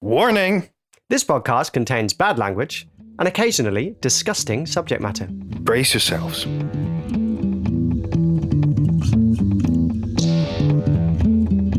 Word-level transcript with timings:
Warning! 0.00 0.68
This 1.10 1.24
podcast 1.24 1.72
contains 1.72 2.14
bad 2.14 2.38
language 2.38 2.86
and 3.18 3.26
occasionally 3.26 3.96
disgusting 4.00 4.64
subject 4.64 5.02
matter. 5.02 5.26
Brace 5.28 5.92
yourselves. 5.92 6.44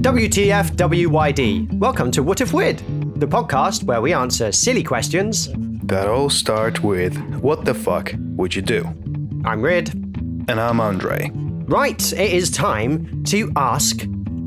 WTF 0.01 0.75
WYD. 0.75 1.79
Welcome 1.79 2.11
to 2.11 2.21
What 2.21 2.41
If 2.41 2.51
Weird, 2.51 2.79
the 3.15 3.25
podcast 3.25 3.83
where 3.83 4.01
we 4.01 4.11
answer 4.13 4.51
silly 4.51 4.83
questions. 4.83 5.47
That 5.83 6.09
all 6.09 6.29
start 6.29 6.83
with 6.83 7.17
what 7.35 7.63
the 7.63 7.73
fuck 7.73 8.13
would 8.35 8.53
you 8.53 8.61
do? 8.61 8.83
I'm 9.45 9.61
Rid. 9.61 9.93
And 9.93 10.59
I'm 10.59 10.81
Andre. 10.81 11.31
Right, 11.33 12.11
it 12.11 12.33
is 12.33 12.51
time 12.51 13.23
to 13.27 13.49
ask 13.55 14.03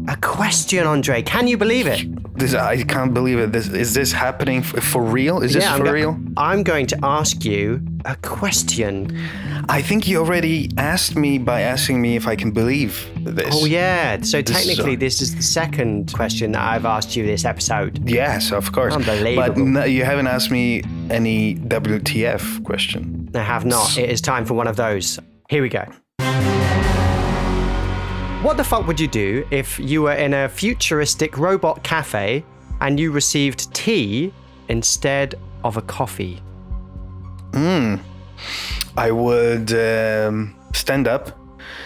a 0.09 0.17
question, 0.17 0.87
Andre. 0.87 1.23
Can 1.23 1.47
you 1.47 1.57
believe 1.57 1.87
it? 1.87 2.22
This 2.43 2.55
I 2.55 2.83
can't 2.83 3.15
believe 3.15 3.39
it. 3.39 3.53
This 3.53 3.69
is 3.69 3.95
this 3.95 4.11
happening 4.13 4.59
f- 4.61 4.83
for 4.93 5.03
real? 5.03 5.43
Is 5.43 5.53
this 5.55 5.65
I'm 5.65 5.79
for 5.79 5.85
go- 5.85 5.93
real? 5.93 6.13
I'm 6.37 6.63
going 6.65 6.87
to 6.89 6.99
ask 7.03 7.45
you 7.45 7.81
a 8.05 8.17
question. 8.17 8.95
I 9.69 9.81
think 9.81 10.09
you 10.09 10.19
already 10.19 10.69
asked 10.77 11.15
me 11.15 11.39
by 11.39 11.61
asking 11.61 12.03
me 12.03 12.17
if 12.17 12.27
I 12.27 12.35
can 12.35 12.51
believe 12.51 12.93
this. 13.39 13.55
Oh, 13.55 13.65
yeah. 13.65 14.21
So 14.23 14.43
This 14.43 14.51
is 14.59 14.67
technically, 14.67 14.95
a- 14.95 14.97
this 15.07 15.21
is 15.23 15.37
the 15.37 15.43
second 15.43 16.13
question 16.13 16.51
that 16.53 16.63
I've 16.63 16.85
asked 16.85 17.15
you 17.15 17.25
this 17.25 17.45
episode. 17.45 18.09
Yes, 18.09 18.51
of 18.51 18.73
course. 18.73 18.95
But 18.97 19.09
Unbelievable. 19.09 19.65
no, 19.67 19.85
you 19.85 20.05
haven't 20.05 20.27
asked 20.27 20.51
me 20.51 20.83
any 21.11 21.55
WTF 21.55 22.65
question. 22.65 23.31
I 23.35 23.39
have 23.39 23.65
not. 23.65 23.97
It 23.97 24.11
is 24.11 24.21
time 24.21 24.45
for 24.45 24.55
one 24.55 24.67
of 24.67 24.75
those. 24.77 25.19
Here 25.49 25.63
we 25.63 25.69
go. 25.69 25.85
What 28.43 28.57
the 28.57 28.65
fuck 28.65 28.87
would 28.89 28.99
you 28.99 29.07
do 29.09 29.47
if 29.51 29.79
you 29.79 30.03
were 30.03 30.15
in 30.15 30.35
a 30.35 30.49
futuristic 30.49 31.39
robot 31.39 31.83
cafe 31.85 32.45
and 32.81 32.99
you 32.99 33.13
received 33.13 33.73
tea 33.73 34.33
instead 34.69 35.37
of 35.63 35.77
a 35.77 35.83
coffee? 35.83 36.43
Hmm. 37.55 37.97
I 38.97 39.11
would 39.13 39.73
um, 39.73 40.55
stand 40.75 41.07
up 41.09 41.39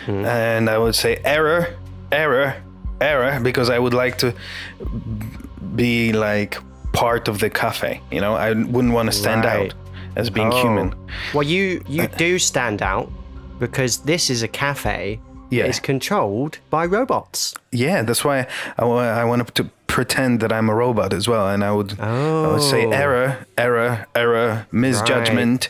Hmm. 0.07 0.25
and 0.25 0.71
I 0.71 0.79
would 0.79 0.95
say 0.95 1.21
error, 1.25 1.75
error, 2.13 2.55
error, 3.01 3.41
because 3.41 3.69
I 3.71 3.79
would 3.79 3.93
like 3.95 4.19
to 4.19 4.33
be 5.75 6.13
like 6.13 6.59
part 6.93 7.29
of 7.29 7.39
the 7.41 7.51
cafe. 7.51 8.01
You 8.11 8.21
know, 8.21 8.35
I 8.35 8.53
wouldn't 8.53 8.95
want 8.95 9.11
to 9.11 9.13
stand 9.13 9.45
Right. 9.45 9.73
out 9.73 9.75
as 10.15 10.31
being 10.31 10.53
Oh. 10.53 10.63
human. 10.63 10.95
Well, 11.35 11.43
you 11.43 11.83
you 11.89 12.07
do 12.17 12.39
stand 12.39 12.83
out 12.83 13.11
because 13.59 13.99
this 13.99 14.31
is 14.31 14.43
a 14.43 14.49
cafe 14.49 15.19
Yeah. 15.51 15.67
is 15.67 15.81
controlled 15.81 16.59
by 16.71 16.87
robots. 16.87 17.55
Yeah, 17.73 18.03
that's 18.03 18.25
why 18.25 18.47
I, 18.79 18.85
I 18.85 19.25
wanted 19.25 19.55
to 19.55 19.65
pretend 19.87 20.41
that 20.41 20.53
I'm 20.53 20.69
a 20.69 20.75
robot 20.75 21.13
as 21.13 21.27
well, 21.29 21.49
and 21.49 21.63
I 21.65 21.73
would 21.73 21.99
I 22.01 22.49
would 22.53 22.63
say 22.63 22.85
Oh. 22.87 22.91
error, 22.91 23.47
error, 23.57 24.07
error, 24.15 24.67
misjudgment, 24.73 25.69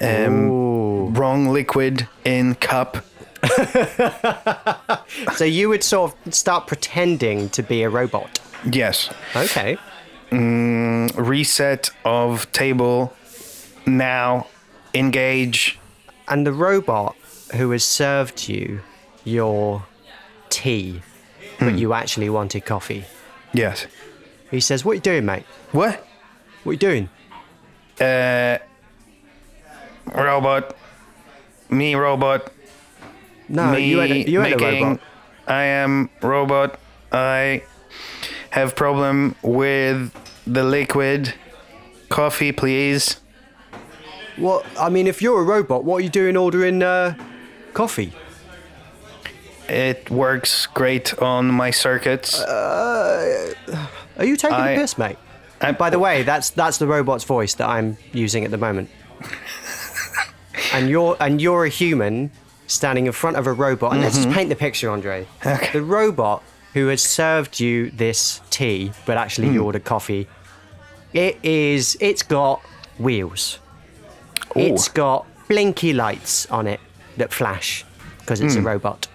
um, 0.00 1.12
wrong 1.14 1.48
liquid 1.48 2.08
in 2.24 2.54
cup. 2.54 3.04
So 5.36 5.44
you 5.44 5.68
would 5.68 5.82
sort 5.82 6.14
of 6.26 6.34
start 6.34 6.66
pretending 6.66 7.48
to 7.50 7.62
be 7.62 7.82
a 7.82 7.90
robot. 7.90 8.40
Yes, 8.70 9.10
Okay. 9.36 9.76
reset 11.16 11.90
of 12.04 12.50
table 12.52 13.12
now 13.86 14.46
engage 14.94 15.78
And 16.28 16.46
the 16.46 16.52
robot 16.52 17.16
who 17.54 17.70
has 17.72 17.84
served 17.84 18.48
you 18.48 18.80
your 19.24 19.84
tea, 20.50 21.00
Hmm. 21.58 21.64
but 21.70 21.78
you 21.78 21.92
actually 21.92 22.28
wanted 22.30 22.64
coffee. 22.64 23.04
yes 23.52 23.86
He 24.50 24.60
says, 24.60 24.84
What 24.84 24.92
are 24.92 24.94
you 24.96 25.00
doing, 25.00 25.24
mate? 25.26 25.44
what 25.72 26.06
What 26.64 26.70
are 26.70 26.72
you 26.74 26.78
doing? 26.78 27.08
uh 28.00 28.58
robot 30.14 30.76
me 31.70 31.94
robot 31.94 32.50
No, 33.48 33.72
me 33.72 33.88
you 33.88 34.00
ain't, 34.00 34.26
a, 34.28 34.30
you 34.30 34.42
ain't 34.42 34.54
a 34.54 34.58
making 34.58 34.84
robot. 34.88 35.00
i 35.46 35.62
am 35.62 36.10
robot 36.22 36.78
i 37.12 37.62
have 38.50 38.74
problem 38.74 39.34
with 39.42 40.10
the 40.46 40.64
liquid 40.64 41.34
coffee 42.08 42.52
please 42.52 43.18
What? 44.36 44.64
I 44.80 44.88
mean, 44.88 45.06
if 45.06 45.20
you're 45.20 45.40
a 45.40 45.44
robot, 45.44 45.84
what 45.84 45.96
are 45.96 46.00
you 46.00 46.08
doing 46.08 46.36
ordering 46.38 46.82
uh, 46.82 47.14
coffee? 47.74 48.12
It 49.68 50.10
works 50.10 50.66
great 50.66 51.18
on 51.20 51.46
my 51.50 51.70
circuits 51.70 52.40
Are 52.42 53.54
you 54.20 54.36
taking 54.36 54.56
I- 54.56 54.74
the 54.74 54.80
piss, 54.80 54.98
mate? 54.98 55.16
I- 55.60 55.72
By 55.72 55.90
the 55.90 55.98
way, 55.98 56.22
that's 56.24 56.50
that's 56.50 56.78
the 56.78 56.86
robot's 56.86 57.24
voice 57.24 57.54
that 57.54 57.68
I'm 57.68 57.96
using 58.12 58.44
at 58.44 58.50
the 58.50 58.58
moment. 58.58 58.90
and 60.72 60.88
you're 60.88 61.16
and 61.20 61.40
you're 61.40 61.64
a 61.64 61.68
human 61.68 62.30
standing 62.66 63.06
in 63.06 63.12
front 63.12 63.36
of 63.36 63.46
a 63.46 63.52
robot. 63.52 63.92
And 63.92 64.00
let's 64.02 64.16
just 64.16 64.30
paint 64.30 64.48
the 64.48 64.56
picture, 64.56 64.90
Andre. 64.90 65.24
Mm-hmm. 65.24 65.48
Okay. 65.62 65.72
The 65.72 65.82
robot 65.82 66.42
who 66.74 66.88
has 66.88 67.02
served 67.02 67.60
you 67.60 67.90
this 67.90 68.40
tea, 68.50 68.92
but 69.06 69.16
actually 69.16 69.48
Hmm. 69.48 69.54
you 69.54 69.64
ordered 69.64 69.84
coffee. 69.84 70.26
It 71.12 71.38
is. 71.44 71.96
It's 72.00 72.22
got 72.22 72.60
wheels. 72.98 73.58
It's 74.56 74.88
got 74.88 75.26
blinky 75.48 75.92
lights 75.92 76.46
on 76.50 76.66
it 76.66 76.80
that 77.18 77.32
flash 77.32 77.84
because 78.20 78.40
it's 78.40 78.54
Hmm. 78.54 78.60
a 78.66 78.70
robot. 78.72 79.06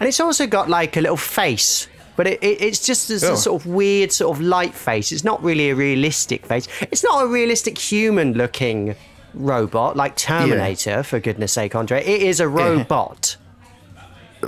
And 0.00 0.08
it's 0.08 0.20
also 0.20 0.46
got 0.46 0.68
like 0.68 0.96
a 0.96 1.00
little 1.00 1.16
face, 1.16 1.88
but 2.16 2.26
it, 2.26 2.42
it, 2.42 2.60
it's 2.60 2.84
just 2.86 3.08
this 3.08 3.24
Oh. 3.24 3.34
sort 3.34 3.62
of 3.62 3.66
weird, 3.66 4.12
sort 4.12 4.36
of 4.36 4.42
light 4.42 4.74
face. 4.74 5.10
It's 5.12 5.24
not 5.24 5.42
really 5.42 5.70
a 5.70 5.74
realistic 5.74 6.44
face. 6.46 6.68
It's 6.90 7.02
not 7.04 7.24
a 7.24 7.26
realistic 7.28 7.78
human 7.78 8.34
looking 8.34 8.94
robot 9.34 9.96
like 9.96 10.16
Terminator, 10.16 11.02
for 11.02 11.18
goodness 11.20 11.52
sake, 11.52 11.74
Andre. 11.74 12.02
It 12.04 12.22
is 12.22 12.40
a 12.40 12.48
robot. 12.48 13.36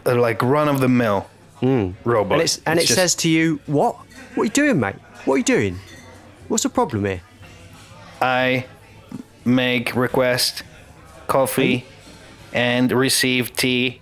Uh, 0.06 0.14
like 0.16 0.42
run 0.42 0.68
of 0.68 0.80
the 0.80 0.88
mill 0.88 1.28
robot. 2.04 2.32
And, 2.34 2.42
it's, 2.42 2.60
and 2.66 2.78
it 2.78 2.82
just- 2.82 2.94
says 2.94 3.14
to 3.16 3.28
you, 3.28 3.60
What? 3.66 3.96
What 4.34 4.42
are 4.42 4.44
you 4.44 4.50
doing, 4.50 4.78
mate? 4.80 4.94
What 5.24 5.34
are 5.34 5.38
you 5.38 5.44
doing? 5.44 5.78
What's 6.48 6.62
the 6.62 6.68
problem 6.68 7.04
here? 7.04 7.22
I 8.20 8.66
make 9.44 9.94
request 9.96 10.62
coffee 11.26 11.84
and 12.52 12.92
receive 12.92 13.54
tea. 13.56 14.00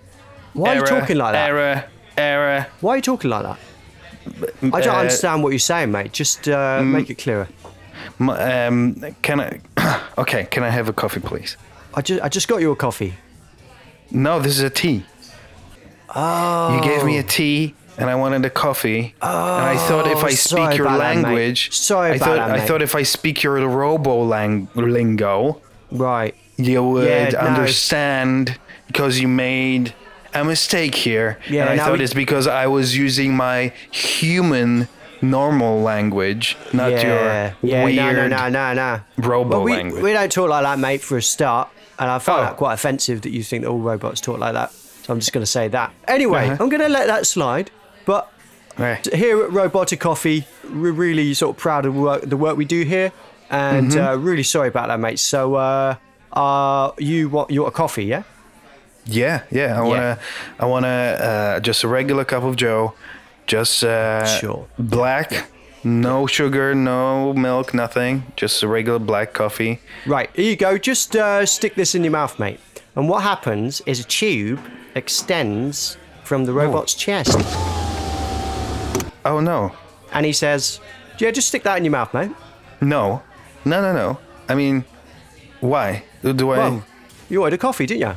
Why 0.57 0.75
are 0.75 0.79
you 0.79 0.85
talking 0.85 1.17
like 1.17 1.33
that? 1.33 1.49
Error, 1.49 1.83
error. 2.17 2.67
Why 2.81 2.93
are 2.93 2.95
you 2.97 3.01
talking 3.01 3.29
like 3.29 3.43
that? 3.43 3.59
I 4.73 4.81
don't 4.81 4.95
uh, 4.95 4.99
understand 4.99 5.43
what 5.43 5.49
you're 5.49 5.59
saying, 5.59 5.91
mate. 5.91 6.11
Just 6.11 6.47
uh, 6.49 6.81
make 6.83 7.09
it 7.09 7.17
clearer. 7.17 7.47
M- 8.19 8.29
Um, 8.29 9.15
can 9.21 9.39
I? 9.39 9.59
okay, 10.17 10.45
can 10.45 10.63
I 10.63 10.69
have 10.69 10.89
a 10.89 10.93
coffee, 10.93 11.19
please? 11.21 11.55
I 11.93 12.01
just, 12.01 12.21
I 12.23 12.29
just 12.29 12.47
got 12.47 12.59
you 12.61 12.71
a 12.71 12.75
coffee. 12.75 13.13
No, 14.11 14.39
this 14.39 14.53
is 14.57 14.63
a 14.63 14.69
tea. 14.69 15.03
Oh. 16.15 16.75
You 16.75 16.81
gave 16.81 17.03
me 17.05 17.17
a 17.17 17.23
tea, 17.23 17.75
and 17.97 18.09
I 18.09 18.15
wanted 18.15 18.43
a 18.45 18.49
coffee. 18.49 19.13
and 19.21 19.67
I 19.73 19.77
thought 19.87 20.07
if 20.07 20.17
I 20.23 20.27
Oh, 20.27 20.29
speak 20.31 20.77
your 20.77 20.87
about 20.87 20.97
that, 20.99 21.15
language, 21.23 21.71
Sorry 21.73 22.11
I 22.11 22.17
thought 22.17 22.35
that, 22.37 22.51
I 22.51 22.65
thought 22.65 22.81
if 22.81 22.95
I 22.95 23.03
speak 23.03 23.43
your 23.43 23.55
robo 23.67 24.23
lang- 24.23 24.67
lingo, 24.75 25.61
Right. 25.91 26.33
you 26.57 26.83
would 26.83 27.07
Yeah, 27.07 27.29
no. 27.29 27.39
understand 27.39 28.57
because 28.87 29.19
you 29.19 29.27
made 29.27 29.93
a 30.33 30.43
mistake 30.43 30.95
here. 30.95 31.37
Yeah, 31.49 31.69
and 31.71 31.79
I 31.81 31.83
thought 31.85 31.97
we- 31.99 32.03
it's 32.03 32.13
because 32.13 32.47
I 32.47 32.67
was 32.67 32.95
using 32.97 33.35
my 33.35 33.71
human 33.91 34.87
normal 35.21 35.81
language, 35.81 36.55
not 36.73 36.91
yeah. 36.91 37.01
your 37.61 37.71
yeah. 37.71 37.83
weird 37.85 37.95
No, 37.95 38.11
no, 38.13 38.27
no, 38.27 38.49
no, 38.49 38.73
no. 38.73 38.99
robo 39.17 39.61
we, 39.63 39.73
language. 39.73 40.03
we 40.03 40.13
don't 40.13 40.31
talk 40.31 40.49
like 40.49 40.63
that, 40.63 40.79
mate, 40.79 41.01
for 41.01 41.17
a 41.17 41.21
start. 41.21 41.69
And 41.99 42.09
I 42.11 42.19
find 42.19 42.41
Oh. 42.41 42.43
that 42.43 42.57
quite 42.57 42.73
offensive 42.73 43.21
that 43.21 43.31
you 43.31 43.41
think 43.41 43.63
that 43.63 43.69
all 43.69 43.79
robots 43.79 44.21
talk 44.21 44.37
like 44.39 44.53
that. 44.53 44.71
So 44.71 45.13
I'm 45.13 45.19
just 45.19 45.33
going 45.33 45.41
to 45.41 45.47
say 45.51 45.67
that. 45.69 45.91
Anyway, 46.07 46.45
Uh-huh. 46.49 46.57
I'm 46.63 46.69
going 46.69 46.81
to 46.81 46.89
let 46.89 47.07
that 47.07 47.25
slide. 47.25 47.71
But 48.05 48.31
Right. 48.77 49.03
here 49.11 49.41
at 49.43 49.51
Robotic 49.51 49.99
Coffee, 49.99 50.45
we're 50.71 50.91
really 50.91 51.33
sort 51.33 51.55
of 51.55 51.59
proud 51.61 51.87
of 51.87 51.95
work, 51.95 52.21
the 52.21 52.37
work 52.37 52.55
we 52.55 52.65
do 52.65 52.83
here. 52.83 53.11
And 53.49 53.89
Mm-hmm. 53.91 54.05
uh, 54.07 54.15
really 54.17 54.43
sorry 54.43 54.67
about 54.67 54.89
that, 54.89 54.99
mate. 54.99 55.17
So 55.17 55.55
uh, 55.55 55.95
uh, 56.33 56.91
you 56.99 57.29
want 57.29 57.49
you 57.49 57.61
want 57.63 57.73
a 57.73 57.77
coffee, 57.77 58.05
yeah? 58.05 58.21
Yeah, 59.07 59.43
yeah. 59.51 59.79
I 59.79 59.83
wanna, 59.83 60.19
I 60.59 60.65
wanna, 60.65 60.87
uh, 60.87 61.59
just 61.61 61.83
a 61.83 61.87
regular 61.87 62.25
cup 62.25 62.43
of 62.43 62.55
Joe, 62.55 62.93
just 63.47 63.83
uh, 63.83 64.25
Sure. 64.25 64.67
black, 64.77 65.47
no 65.83 66.27
sugar, 66.27 66.75
no 66.75 67.33
milk, 67.33 67.73
nothing. 67.73 68.23
Just 68.35 68.61
a 68.63 68.67
regular 68.67 68.99
black 68.99 69.33
coffee. 69.33 69.79
Right, 70.05 70.29
here 70.35 70.45
you 70.51 70.55
go. 70.57 70.77
Just 70.77 71.15
uh, 71.15 71.45
stick 71.45 71.75
this 71.75 71.95
in 71.95 72.03
your 72.03 72.11
mouth, 72.11 72.37
mate. 72.39 72.59
And 72.95 73.07
what 73.07 73.23
happens 73.23 73.81
is 73.85 73.99
a 73.99 74.03
tube 74.03 74.59
extends 74.95 75.97
from 76.23 76.45
the 76.45 76.51
robot's 76.53 76.93
chest. 76.93 77.37
Oh 79.25 79.39
no, 79.41 79.71
And 80.11 80.25
he 80.25 80.33
says, 80.33 80.79
Yeah, 81.19 81.31
just 81.31 81.47
stick 81.49 81.63
that 81.63 81.77
in 81.77 81.83
your 81.85 81.91
mouth, 81.91 82.13
mate. 82.13 82.31
no, 82.81 83.21
no, 83.65 83.81
no, 83.81 83.93
no. 83.93 84.19
I 84.49 84.55
mean, 84.55 84.85
why 85.59 86.03
do, 86.23 86.33
do 86.33 86.51
I? 86.51 86.57
Well, 86.57 86.85
you 87.29 87.41
ordered 87.41 87.59
coffee, 87.59 87.85
didn't 87.85 88.01
you? 88.01 88.15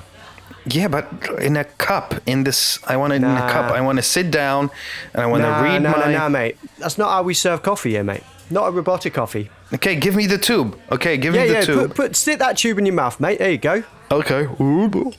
Yeah, 0.67 0.89
but 0.89 1.09
in 1.41 1.57
a 1.57 1.65
cup. 1.65 2.15
In 2.27 2.45
this, 2.45 2.79
I 2.87 2.97
want 2.97 3.13
it 3.15 3.17
in 3.17 3.25
a 3.25 3.51
cup. 3.51 3.73
I 3.73 3.81
want 3.81 3.97
to 3.99 4.03
sit 4.03 4.31
down, 4.31 4.71
and 5.15 5.23
I 5.23 5.27
want 5.27 5.43
to 5.43 5.49
Nah, 5.49 5.63
read 5.63 5.83
no, 5.83 5.91
my. 5.93 6.13
no, 6.13 6.19
no, 6.19 6.29
mate. 6.29 6.57
That's 6.79 6.99
not 6.99 7.11
how 7.11 7.23
we 7.23 7.35
serve 7.35 7.63
coffee 7.63 7.91
here, 7.91 8.05
mate. 8.05 8.23
not 8.51 8.67
a 8.69 8.71
robotic 8.73 9.15
coffee. 9.15 9.49
Okay, 9.73 9.95
give 9.97 10.17
me 10.17 10.27
the 10.27 10.37
tube. 10.39 10.77
Okay, 10.91 11.17
give 11.17 11.35
Yeah, 11.35 11.43
me 11.43 11.49
the 11.49 11.55
yeah. 11.55 11.61
tube. 11.65 11.89
Put, 11.89 11.97
put 11.97 12.17
stick 12.17 12.39
that 12.41 12.57
tube 12.59 12.79
in 12.79 12.87
your 12.87 12.95
mouth, 12.97 13.21
mate. 13.21 13.39
There 13.39 13.51
you 13.51 13.59
go. 13.59 13.85
Okay. 14.11 14.43
Ooh. 14.61 15.13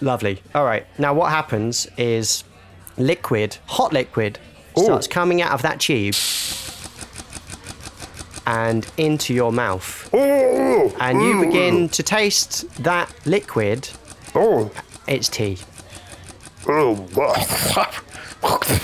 Lovely. 0.00 0.42
All 0.54 0.64
right. 0.64 0.86
Now 0.98 1.12
what 1.12 1.30
happens 1.30 1.86
is 1.98 2.42
liquid, 2.96 3.58
hot 3.66 3.92
liquid, 3.92 4.38
starts 4.76 5.06
coming 5.06 5.42
out 5.42 5.52
of 5.52 5.60
that 5.62 5.78
tube 5.78 6.14
and 8.46 8.86
into 8.96 9.34
your 9.34 9.52
mouth, 9.52 10.08
Oh. 10.12 10.92
and 10.98 11.20
you 11.22 11.44
begin 11.44 11.88
to 11.90 12.02
taste 12.02 12.64
that 12.82 13.12
liquid. 13.26 13.90
Oh. 14.34 14.70
It's 15.06 15.28
tea. 15.28 15.58
Oh. 16.66 17.06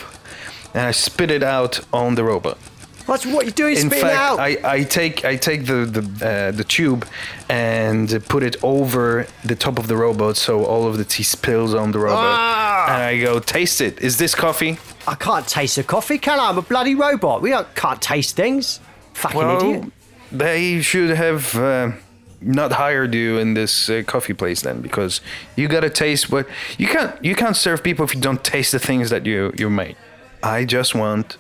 and 0.74 0.86
I 0.86 0.90
spit 0.90 1.30
it 1.30 1.42
out 1.42 1.80
on 1.92 2.14
the 2.14 2.24
robot. 2.24 2.58
That's 3.06 3.24
what 3.24 3.44
you're 3.44 3.52
doing. 3.52 3.76
In 3.76 3.86
Spitting 3.86 4.02
fact, 4.02 4.14
it 4.14 4.18
out. 4.18 4.40
I, 4.40 4.58
I 4.64 4.82
take 4.82 5.24
I 5.24 5.36
take 5.36 5.66
the 5.66 5.86
the, 5.86 6.26
uh, 6.26 6.50
the 6.50 6.64
tube 6.64 7.06
and 7.48 8.08
put 8.28 8.42
it 8.42 8.56
over 8.64 9.26
the 9.44 9.54
top 9.54 9.78
of 9.78 9.86
the 9.86 9.96
robot, 9.96 10.36
so 10.36 10.64
all 10.64 10.88
of 10.88 10.98
the 10.98 11.04
tea 11.04 11.22
spills 11.22 11.72
on 11.72 11.92
the 11.92 12.00
robot. 12.00 12.24
Ah! 12.24 12.86
And 12.88 13.02
I 13.02 13.20
go, 13.20 13.38
taste 13.38 13.80
it. 13.80 14.00
Is 14.00 14.18
this 14.18 14.34
coffee? 14.34 14.78
I 15.06 15.14
can't 15.14 15.46
taste 15.46 15.78
a 15.78 15.84
coffee, 15.84 16.18
can 16.18 16.40
I? 16.40 16.48
I'm 16.48 16.58
a 16.58 16.62
bloody 16.62 16.96
robot. 16.96 17.42
We 17.42 17.50
don't, 17.50 17.72
can't 17.76 18.02
taste 18.02 18.34
things. 18.34 18.80
Fucking 19.14 19.40
idiot. 19.40 19.80
Well, 19.82 19.90
they 20.32 20.82
should 20.82 21.10
have 21.10 21.54
uh, 21.54 21.92
not 22.40 22.72
hired 22.72 23.14
you 23.14 23.38
in 23.38 23.54
this 23.54 23.88
uh, 23.90 24.02
coffee 24.06 24.34
place 24.34 24.62
then, 24.62 24.80
because 24.82 25.20
you 25.56 25.68
gotta 25.68 25.90
taste 25.90 26.30
what 26.30 26.46
you 26.78 26.86
can't. 26.86 27.12
You 27.24 27.34
can't 27.34 27.56
serve 27.56 27.82
people 27.82 28.04
if 28.04 28.14
you 28.14 28.20
don't 28.20 28.42
taste 28.44 28.72
the 28.72 28.78
things 28.78 29.10
that 29.10 29.24
you 29.26 29.52
you 29.58 29.70
made. 29.70 29.96
I 30.42 30.64
just 30.64 30.94
want 30.94 31.36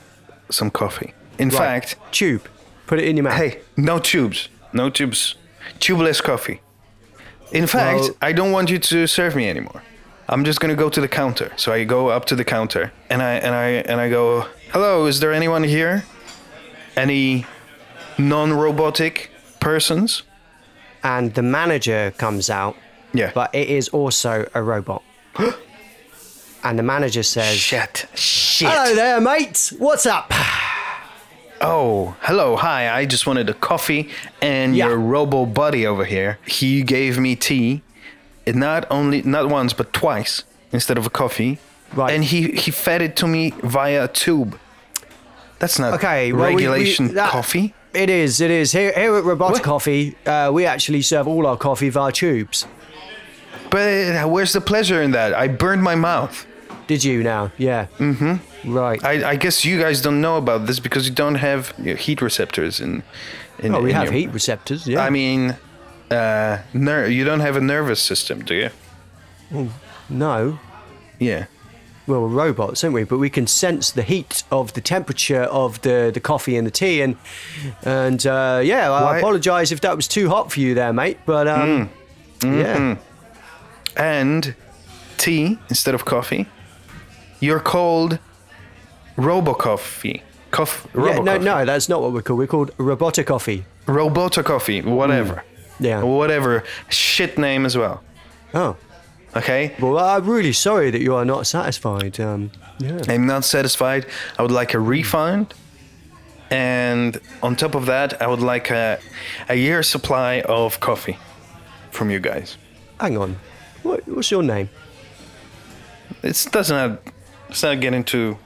some 0.50 0.70
coffee. 0.70 1.12
In 1.38 1.48
Right. 1.50 1.58
fact, 1.58 1.96
Tube. 2.12 2.42
Put 2.86 2.98
it 3.00 3.04
in 3.08 3.16
your 3.16 3.24
mouth. 3.24 3.34
hey, 3.34 3.58
no 3.76 3.98
tubes, 3.98 4.48
no 4.72 4.88
tubes, 4.90 5.34
tubeless 5.80 6.22
coffee. 6.22 6.60
In 7.52 7.66
fact, 7.66 8.00
Well- 8.00 8.16
I 8.22 8.32
don't 8.32 8.52
want 8.52 8.70
you 8.70 8.78
to 8.78 9.06
serve 9.06 9.34
me 9.36 9.48
anymore. 9.50 9.82
I'm 10.28 10.44
just 10.44 10.58
gonna 10.60 10.74
go 10.76 10.88
to 10.88 11.00
the 11.00 11.08
counter. 11.08 11.52
So 11.56 11.72
I 11.72 11.84
go 11.84 12.08
up 12.08 12.24
to 12.26 12.34
the 12.36 12.44
counter 12.44 12.90
and 13.10 13.22
I 13.22 13.34
and 13.46 13.54
I 13.54 13.68
and 13.90 14.00
I 14.00 14.08
go, 14.08 14.46
"Hello, 14.72 15.06
is 15.06 15.20
there 15.20 15.32
anyone 15.32 15.64
here? 15.64 16.04
Any 16.96 17.44
non-robotic 18.18 19.30
persons?" 19.60 20.22
And 21.06 21.32
the 21.34 21.42
manager 21.42 22.12
comes 22.18 22.50
out, 22.50 22.74
Yeah. 23.14 23.30
but 23.32 23.54
it 23.54 23.68
is 23.68 23.88
also 23.90 24.32
a 24.54 24.60
robot. 24.62 25.02
and 26.64 26.76
the 26.78 26.82
manager 26.82 27.22
says, 27.22 27.56
shit, 27.56 28.06
shit. 28.14 28.68
Hello 28.68 28.92
there, 28.94 29.20
mate. 29.20 29.72
What's 29.78 30.06
up? 30.06 30.32
Oh, 31.58 32.14
hello, 32.20 32.54
hi. 32.56 32.90
I 33.00 33.06
just 33.06 33.26
wanted 33.26 33.48
a 33.48 33.54
coffee 33.54 34.10
and 34.42 34.76
Yeah. 34.76 34.88
your 34.88 34.98
robo 34.98 35.46
buddy 35.46 35.86
over 35.86 36.04
here. 36.04 36.38
He 36.46 36.82
gave 36.82 37.18
me 37.18 37.34
tea, 37.34 37.80
not 38.46 38.84
only 38.90 39.22
not 39.22 39.48
once 39.48 39.72
but 39.72 39.90
twice 39.94 40.44
instead 40.70 40.98
of 40.98 41.06
a 41.06 41.10
coffee. 41.10 41.58
Right. 41.94 42.12
And 42.14 42.22
he 42.24 42.52
he 42.52 42.70
fed 42.70 43.00
it 43.00 43.16
to 43.16 43.26
me 43.26 43.54
via 43.62 44.04
a 44.04 44.08
tube. 44.08 44.58
That's 45.58 45.78
not 45.78 45.94
Okay, 45.94 46.30
well, 46.34 46.50
we- 46.50 46.56
we- 46.56 46.66
regulation 46.66 47.14
that- 47.14 47.30
coffee. 47.30 47.72
It 47.96 48.10
is, 48.10 48.40
it 48.40 48.50
is. 48.50 48.72
Here, 48.72 48.92
here 48.92 49.16
at 49.16 49.24
Robotic? 49.24 49.62
Coffee, 49.62 50.16
uh, 50.26 50.50
we 50.52 50.66
actually 50.66 51.00
serve 51.02 51.26
all 51.26 51.46
our 51.46 51.56
coffee 51.56 51.88
via 51.88 52.12
tubes. 52.12 52.66
But 53.70 53.88
uh, 54.16 54.28
where's 54.28 54.52
the 54.52 54.60
pleasure 54.60 55.00
in 55.02 55.12
that? 55.12 55.32
I 55.34 55.48
burned 55.48 55.82
my 55.82 55.94
mouth. 55.94 56.46
Did 56.86 57.02
you 57.02 57.22
now? 57.22 57.50
Yeah. 57.56 57.86
Mm-hmm. 57.98 58.72
Right. 58.72 59.02
I, 59.04 59.30
I 59.30 59.36
guess 59.36 59.64
you 59.64 59.80
guys 59.80 60.02
don't 60.02 60.20
know 60.20 60.36
about 60.36 60.66
this 60.66 60.78
because 60.78 61.08
you 61.08 61.14
don't 61.14 61.36
have 61.36 61.70
heat 61.78 62.20
receptors 62.20 62.80
in. 62.80 63.02
in 63.58 63.74
oh, 63.74 63.80
we 63.80 63.90
in 63.90 63.96
have 63.96 64.04
your- 64.04 64.12
heat 64.12 64.30
receptors, 64.32 64.86
yeah. 64.86 65.00
I 65.02 65.10
mean, 65.10 65.56
uh, 66.10 66.58
ner- 66.74 67.06
you 67.06 67.24
don't 67.24 67.40
have 67.40 67.56
a 67.56 67.60
nervous 67.60 68.00
system, 68.00 68.44
do 68.44 68.54
you? 68.54 68.70
no. 70.10 70.58
Yeah. 71.18 71.46
Well, 72.06 72.22
we're 72.22 72.28
robots, 72.28 72.84
aren't 72.84 72.94
we? 72.94 73.04
But 73.04 73.18
we 73.18 73.28
can 73.30 73.46
sense 73.46 73.90
the 73.90 74.02
heat 74.02 74.44
of 74.52 74.72
the 74.74 74.80
temperature 74.80 75.42
of 75.42 75.80
the, 75.82 76.10
the 76.14 76.20
coffee 76.20 76.56
and 76.56 76.64
the 76.66 76.70
tea. 76.70 77.00
And, 77.02 77.16
and 77.82 78.24
uh, 78.26 78.60
yeah, 78.64 78.90
I 78.92 79.18
apologise 79.18 79.72
if 79.72 79.80
that 79.80 79.96
was 79.96 80.06
too 80.06 80.28
hot 80.28 80.52
for 80.52 80.60
you 80.60 80.74
there, 80.74 80.92
mate. 80.92 81.18
But 81.26 81.48
um, 81.48 81.90
Mm. 82.40 82.58
yeah. 82.62 82.76
Mm-hmm. 82.76 83.00
and 83.96 84.54
tea 85.16 85.58
instead 85.68 85.94
of 85.94 86.04
coffee. 86.04 86.46
You're 87.40 87.60
called 87.60 88.18
RoboCoffee. 89.16 90.22
Coff- 90.50 90.86
Yeah, 90.94 91.18
no, 91.20 91.38
no, 91.38 91.64
that's 91.64 91.88
not 91.88 92.02
what 92.02 92.12
we're 92.12 92.22
called. 92.22 92.38
We're 92.38 92.46
called 92.46 92.70
Robotic 92.78 93.26
Coffee. 93.26 93.64
Robota 93.86 94.44
Coffee, 94.44 94.82
whatever. 94.82 95.44
Yeah. 95.80 96.02
Whatever 96.02 96.62
shit 96.88 97.36
name 97.38 97.66
as 97.66 97.76
well. 97.76 98.02
Oh. 98.54 98.76
Okay? 99.36 99.74
Well, 99.80 99.98
I'm 99.98 100.26
really 100.28 100.52
sorry 100.52 100.90
that 100.90 101.00
you 101.00 101.14
are 101.14 101.24
not 101.24 101.46
satisfied. 101.46 102.18
Um, 102.20 102.50
yeah. 102.78 103.00
I'm 103.08 103.26
not 103.26 103.44
satisfied. 103.44 104.06
I 104.38 104.42
would 104.42 104.50
like 104.50 104.74
a 104.74 104.78
refund. 104.78 105.54
And 106.50 107.18
on 107.42 107.56
top 107.56 107.74
of 107.74 107.86
that, 107.86 108.22
I 108.22 108.26
would 108.28 108.40
like 108.40 108.70
a, 108.70 108.98
a 109.48 109.56
year 109.56 109.82
supply 109.82 110.40
of 110.42 110.78
coffee 110.80 111.18
from 111.90 112.10
you 112.10 112.20
guys. 112.20 112.56
Hang 113.00 113.18
on. 113.18 113.36
What, 113.82 114.06
what's 114.08 114.30
your 114.30 114.42
name? 114.42 114.68
It 116.22 116.48
does 116.52 116.70
not, 116.70 117.00
let's 117.48 117.62
not 117.62 117.80
get 117.80 117.94
into 117.94 118.38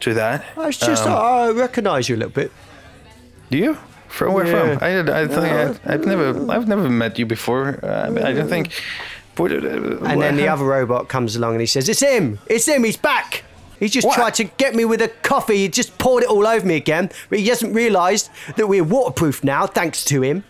to 0.00 0.14
that. 0.14 0.44
Oh, 0.56 0.68
It's 0.68 0.78
just 0.78 1.06
Um, 1.06 1.12
I 1.12 1.50
recognise 1.50 2.08
you 2.08 2.16
a 2.16 2.18
little 2.18 2.32
bit. 2.32 2.52
Do 3.50 3.56
you? 3.58 3.76
From 4.08 4.34
where 4.34 4.46
Yeah. 4.46 4.78
from? 4.78 4.84
I, 4.84 5.22
I 5.22 5.26
think 5.26 5.44
I, 5.86 5.94
I've 5.94 6.04
never 6.04 6.52
I've 6.52 6.68
never 6.68 6.88
met 6.90 7.18
you 7.18 7.24
before. 7.26 7.80
Uh, 7.82 8.10
I 8.28 8.32
don't 8.34 8.48
think. 8.48 8.68
Uh, 9.38 9.44
and 10.04 10.20
then 10.20 10.36
the 10.36 10.48
other 10.48 10.64
robot 10.64 11.08
comes 11.08 11.36
along 11.36 11.52
and 11.52 11.60
he 11.60 11.66
says, 11.66 11.88
"It's 11.88 12.00
him! 12.00 12.38
It's 12.46 12.66
him! 12.68 12.84
He's 12.84 12.96
back! 12.96 13.44
He 13.80 13.88
just 13.88 14.06
What? 14.06 14.14
tried 14.14 14.34
to 14.34 14.44
get 14.44 14.74
me 14.74 14.84
with 14.84 15.00
a 15.02 15.08
coffee. 15.08 15.56
He 15.56 15.68
just 15.68 15.98
poured 15.98 16.22
it 16.22 16.28
all 16.28 16.46
over 16.46 16.64
me 16.64 16.76
again, 16.76 17.10
but 17.30 17.38
he 17.40 17.46
hasn't 17.48 17.74
realised 17.74 18.30
that 18.56 18.68
we're 18.68 18.84
waterproof 18.84 19.42
now, 19.42 19.66
thanks 19.66 20.04
to 20.06 20.22
him." 20.22 20.44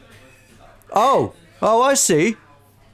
Oh, 0.93 1.32
oh, 1.62 1.81
I 1.82 1.94
see. 1.94 2.37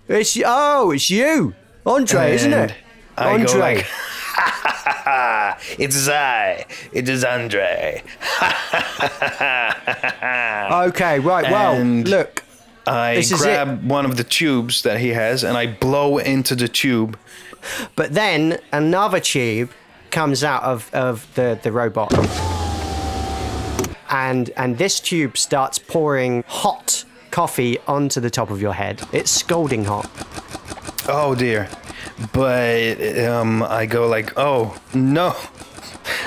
It's 0.08 0.38
oh, 0.44 0.90
it's 0.93 1.11
you, 1.11 1.55
Andre, 1.85 2.35
isn't 2.35 2.52
it? 2.52 2.75
And 3.17 3.29
I 3.29 3.37
go 3.38 3.43
Andre. 3.52 3.61
like, 3.61 3.87
it's 5.81 6.08
I. 6.08 6.64
It 6.93 7.08
is 7.08 7.25
Andre. 7.25 8.02
okay, 10.88 11.19
right. 11.19 11.50
Well, 11.50 11.75
And- 11.75 12.06
look. 12.08 12.45
I 12.88 13.14
This 13.16 13.33
grab 13.42 13.85
one 13.85 14.04
of 14.04 14.16
the 14.16 14.25
tubes 14.25 14.83
that 14.83 14.99
he 15.00 15.09
has 15.09 15.45
and 15.45 15.57
I 15.57 15.66
blow 15.66 16.18
into 16.18 16.54
the 16.54 16.68
tube. 16.68 17.18
But 17.97 18.14
then 18.14 18.59
another 18.73 19.21
tube 19.21 19.71
comes 20.11 20.42
out 20.45 20.62
of, 20.62 20.90
of 20.95 21.26
the, 21.35 21.59
the 21.62 21.71
robot. 21.73 22.12
And 24.11 24.50
and 24.57 24.78
this 24.78 25.00
tube 25.00 25.37
starts 25.37 25.78
pouring 25.78 26.42
hot 26.47 27.04
coffee 27.30 27.78
onto 27.87 28.21
the 28.21 28.30
top 28.30 28.50
of 28.50 28.61
your 28.61 28.73
head. 28.73 29.02
It's 29.12 29.30
scalding 29.30 29.85
hot. 29.85 30.09
Oh 31.09 31.35
dear. 31.35 31.68
But 32.33 33.18
um, 33.26 33.62
I 33.62 33.85
go 33.87 34.07
like, 34.09 34.33
oh 34.37 34.76
no. 34.95 35.35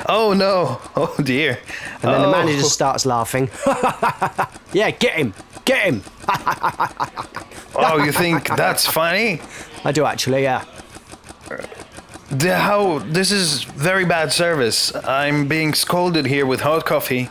Oh 0.08 0.34
no. 0.34 0.80
Oh 0.96 1.16
dear. 1.24 1.58
And 2.04 2.14
then 2.14 2.22
the 2.22 2.28
Oh. 2.28 2.32
manager 2.32 2.64
starts 2.64 3.04
laughing. 3.06 3.50
yeah, 4.74 4.92
get 4.92 5.14
him. 5.16 5.34
Get 5.66 5.84
him. 5.84 6.04
Oh, 7.74 8.04
you 8.04 8.12
think 8.12 8.50
that's 8.58 8.86
funny? 8.86 9.40
I 9.86 9.94
do 9.94 10.04
actually, 10.04 10.44
yeah. 10.44 10.66
The, 12.30 12.58
how 12.58 13.00
this 13.00 13.32
is 13.32 13.64
very 13.64 14.04
bad 14.04 14.34
service. 14.34 14.94
I'm 14.94 15.48
being 15.48 15.74
scolded 15.74 16.26
here 16.26 16.46
with 16.46 16.60
hot 16.60 16.86
coffee. 16.86 17.30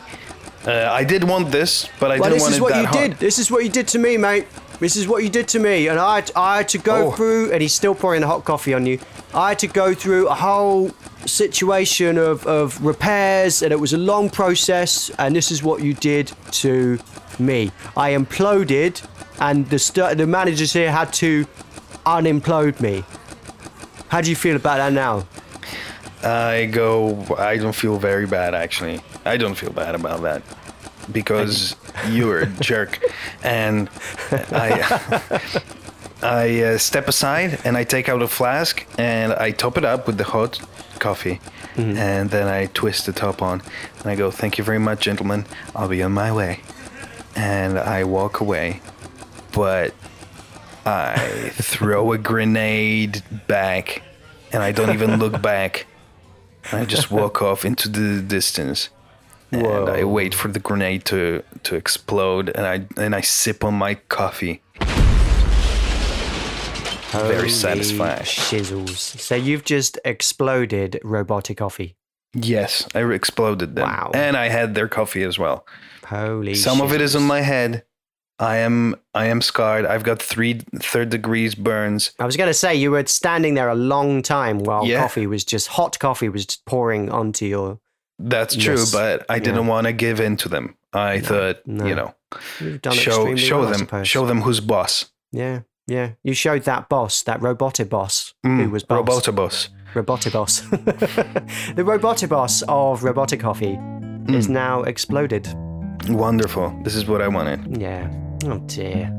Uh, 0.65 0.89
I 0.91 1.03
did 1.03 1.23
want 1.23 1.51
this, 1.51 1.87
but 1.99 2.11
I 2.11 2.19
Well, 2.19 2.31
didn't 2.31 2.41
want 2.41 2.55
it 2.55 2.59
that 2.69 2.85
hot. 2.85 2.89
this 2.89 2.89
is 2.89 2.91
what 2.91 3.01
you 3.03 3.07
did. 3.09 3.17
This 3.19 3.37
is 3.39 3.51
what 3.51 3.63
you 3.63 3.69
did 3.69 3.87
to 3.89 3.99
me, 3.99 4.17
mate. 4.17 4.47
This 4.79 4.95
is 4.95 5.07
what 5.07 5.23
you 5.23 5.29
did 5.29 5.47
to 5.49 5.59
me, 5.59 5.87
and 5.87 5.99
I 5.99 6.15
had, 6.15 6.31
I 6.35 6.57
had 6.57 6.69
to 6.69 6.79
go 6.79 7.07
Oh. 7.07 7.11
through. 7.11 7.51
And 7.51 7.61
he's 7.61 7.73
still 7.73 7.93
pouring 7.93 8.21
the 8.21 8.27
hot 8.27 8.43
coffee 8.43 8.73
on 8.73 8.87
you. 8.87 8.97
I 9.33 9.49
had 9.49 9.59
to 9.59 9.67
go 9.67 9.93
through 9.93 10.27
a 10.27 10.33
whole 10.35 10.89
situation 11.27 12.17
of, 12.17 12.45
of 12.47 12.83
repairs, 12.83 13.61
and 13.61 13.71
it 13.71 13.79
was 13.79 13.93
a 13.93 13.97
long 13.99 14.29
process. 14.31 15.11
And 15.19 15.35
this 15.35 15.51
is 15.51 15.61
what 15.61 15.83
you 15.83 15.93
did 15.93 16.31
to 16.53 16.99
me. 17.39 17.71
I 17.97 18.11
imploded, 18.11 19.01
and 19.39 19.69
the 19.69 19.79
st- 19.79 20.17
the 20.17 20.27
managers 20.27 20.73
here 20.73 20.91
had 20.91 21.11
to 21.13 21.45
unimplode 22.05 22.79
me. 22.81 23.03
How 24.09 24.21
do 24.21 24.29
you 24.29 24.35
feel 24.35 24.55
about 24.55 24.77
that 24.77 24.93
now? 24.93 25.25
I 26.23 26.65
go. 26.71 27.25
I 27.37 27.57
don't 27.57 27.75
feel 27.75 27.97
very 27.97 28.27
bad 28.27 28.53
actually. 28.53 29.01
I 29.25 29.37
don't 29.37 29.55
feel 29.55 29.71
bad 29.71 29.95
about 29.95 30.21
that 30.23 30.41
because 31.11 31.75
you're 32.09 32.39
a 32.41 32.47
jerk, 32.47 32.99
and 33.43 33.89
I 34.51 35.31
I 36.23 36.61
uh, 36.61 36.77
step 36.77 37.07
aside 37.07 37.59
and 37.65 37.75
I 37.75 37.83
take 37.83 38.07
out 38.09 38.21
a 38.21 38.27
flask 38.27 38.85
and 38.99 39.33
I 39.33 39.51
top 39.51 39.77
it 39.77 39.85
up 39.85 40.05
with 40.07 40.17
the 40.17 40.23
hot 40.25 40.59
coffee, 40.99 41.39
and 41.75 42.29
then 42.29 42.47
I 42.47 42.67
twist 42.67 43.07
the 43.07 43.13
top 43.13 43.41
on, 43.41 43.63
and 43.99 44.11
I 44.11 44.15
go, 44.15 44.29
"Thank 44.29 44.57
you 44.59 44.63
very 44.63 44.77
much, 44.79 44.99
gentlemen. 44.99 45.45
I'll 45.75 45.87
be 45.89 46.03
on 46.03 46.11
my 46.11 46.31
way," 46.31 46.59
and 47.35 47.77
I 47.79 48.03
walk 48.03 48.39
away, 48.39 48.81
but 49.53 49.93
I 50.85 51.49
throw 51.53 52.11
a 52.13 52.17
grenade 52.17 53.23
back, 53.47 54.01
and 54.51 54.63
I 54.63 54.71
don't 54.71 54.93
even 54.93 55.19
look 55.19 55.41
back. 55.41 55.87
I 56.71 56.85
just 56.85 57.11
walk 57.11 57.41
off 57.49 57.65
into 57.65 57.89
the 57.89 58.21
distance. 58.21 58.89
And 59.53 59.89
I 59.89 60.05
wait 60.05 60.33
for 60.33 60.47
the 60.47 60.59
grenade 60.59 61.03
to, 61.05 61.43
to 61.63 61.75
explode, 61.75 62.49
and 62.55 62.65
I 62.65 62.85
and 63.01 63.13
I 63.13 63.19
sip 63.19 63.65
on 63.65 63.73
my 63.73 63.95
coffee. 63.95 64.61
Very 67.11 67.49
satisfying. 67.49 68.23
Shizzles. 68.23 69.19
So 69.19 69.35
you've 69.35 69.65
just 69.65 69.99
exploded 70.05 71.01
robotic 71.03 71.57
coffee. 71.57 71.95
Yes, 72.33 72.87
I 72.95 73.03
exploded 73.03 73.75
them. 73.75 73.89
Wow. 73.89 74.11
And 74.13 74.37
I 74.37 74.47
had 74.47 74.75
their 74.75 74.87
coffee 74.87 75.23
as 75.23 75.37
well. 75.37 75.65
Holy. 76.11 76.55
Some 76.55 76.81
of 76.81 76.93
it 76.93 77.01
is 77.01 77.15
on 77.15 77.23
my 77.23 77.41
head. 77.41 77.83
I 78.37 78.57
am 78.57 78.95
I 79.13 79.25
am 79.27 79.41
scarred. 79.41 79.85
I've 79.85 80.03
got 80.03 80.21
three 80.21 80.61
third 80.81 81.09
degrees 81.09 81.55
burns. 81.55 82.11
I 82.19 82.25
was 82.25 82.35
going 82.37 82.49
to 82.49 82.53
say 82.55 82.75
you 82.75 82.91
were 82.91 83.05
standing 83.05 83.53
there 83.53 83.69
a 83.69 83.75
long 83.75 84.21
time 84.23 84.59
while 84.59 84.85
Yeah. 84.85 84.99
coffee 85.01 85.27
was 85.27 85.45
just 85.45 85.67
hot 85.67 85.99
coffee 85.99 86.27
was 86.29 86.45
just 86.45 86.65
pouring 86.65 87.09
onto 87.11 87.45
your. 87.45 87.79
That's 88.19 88.55
true, 88.55 88.75
Yes. 88.77 88.91
but 88.91 89.25
I 89.29 89.39
didn't 89.39 89.63
Yeah. 89.63 89.69
want 89.69 89.87
to 89.87 89.93
give 89.93 90.19
in 90.19 90.37
to 90.37 90.49
them. 90.49 90.75
I 90.93 91.19
thought, 91.21 91.57
no. 91.65 91.85
you 91.85 91.95
know, 91.95 92.13
You've 92.59 92.81
done 92.81 92.93
show 92.93 93.35
show 93.35 93.61
well, 93.61 93.71
them 93.71 94.03
show 94.03 94.25
them 94.25 94.41
who's 94.41 94.59
boss. 94.59 95.05
Yeah, 95.31 95.61
yeah. 95.87 96.11
You 96.23 96.33
showed 96.33 96.63
that 96.63 96.89
boss, 96.89 97.23
that 97.23 97.41
robotic 97.41 97.89
boss, 97.89 98.33
who 98.43 98.49
Mm, 98.49 98.71
was 98.71 98.83
boss. 98.83 98.99
Robotobus. 99.07 99.69
Robotibos. 99.93 100.69
the 101.75 101.83
Robotibos 101.83 102.63
of 102.67 103.03
Robotic 103.03 103.39
Coffee 103.39 103.77
is 104.29 104.47
Hmm. 104.47 104.53
now 104.53 104.83
exploded. 104.83 105.47
Wonderful. 106.09 106.77
This 106.83 106.95
is 106.95 107.05
what 107.05 107.21
I 107.21 107.27
wanted. 107.27 107.79
Yeah. 107.79 108.11
Oh 108.45 108.59
dear. 108.65 109.17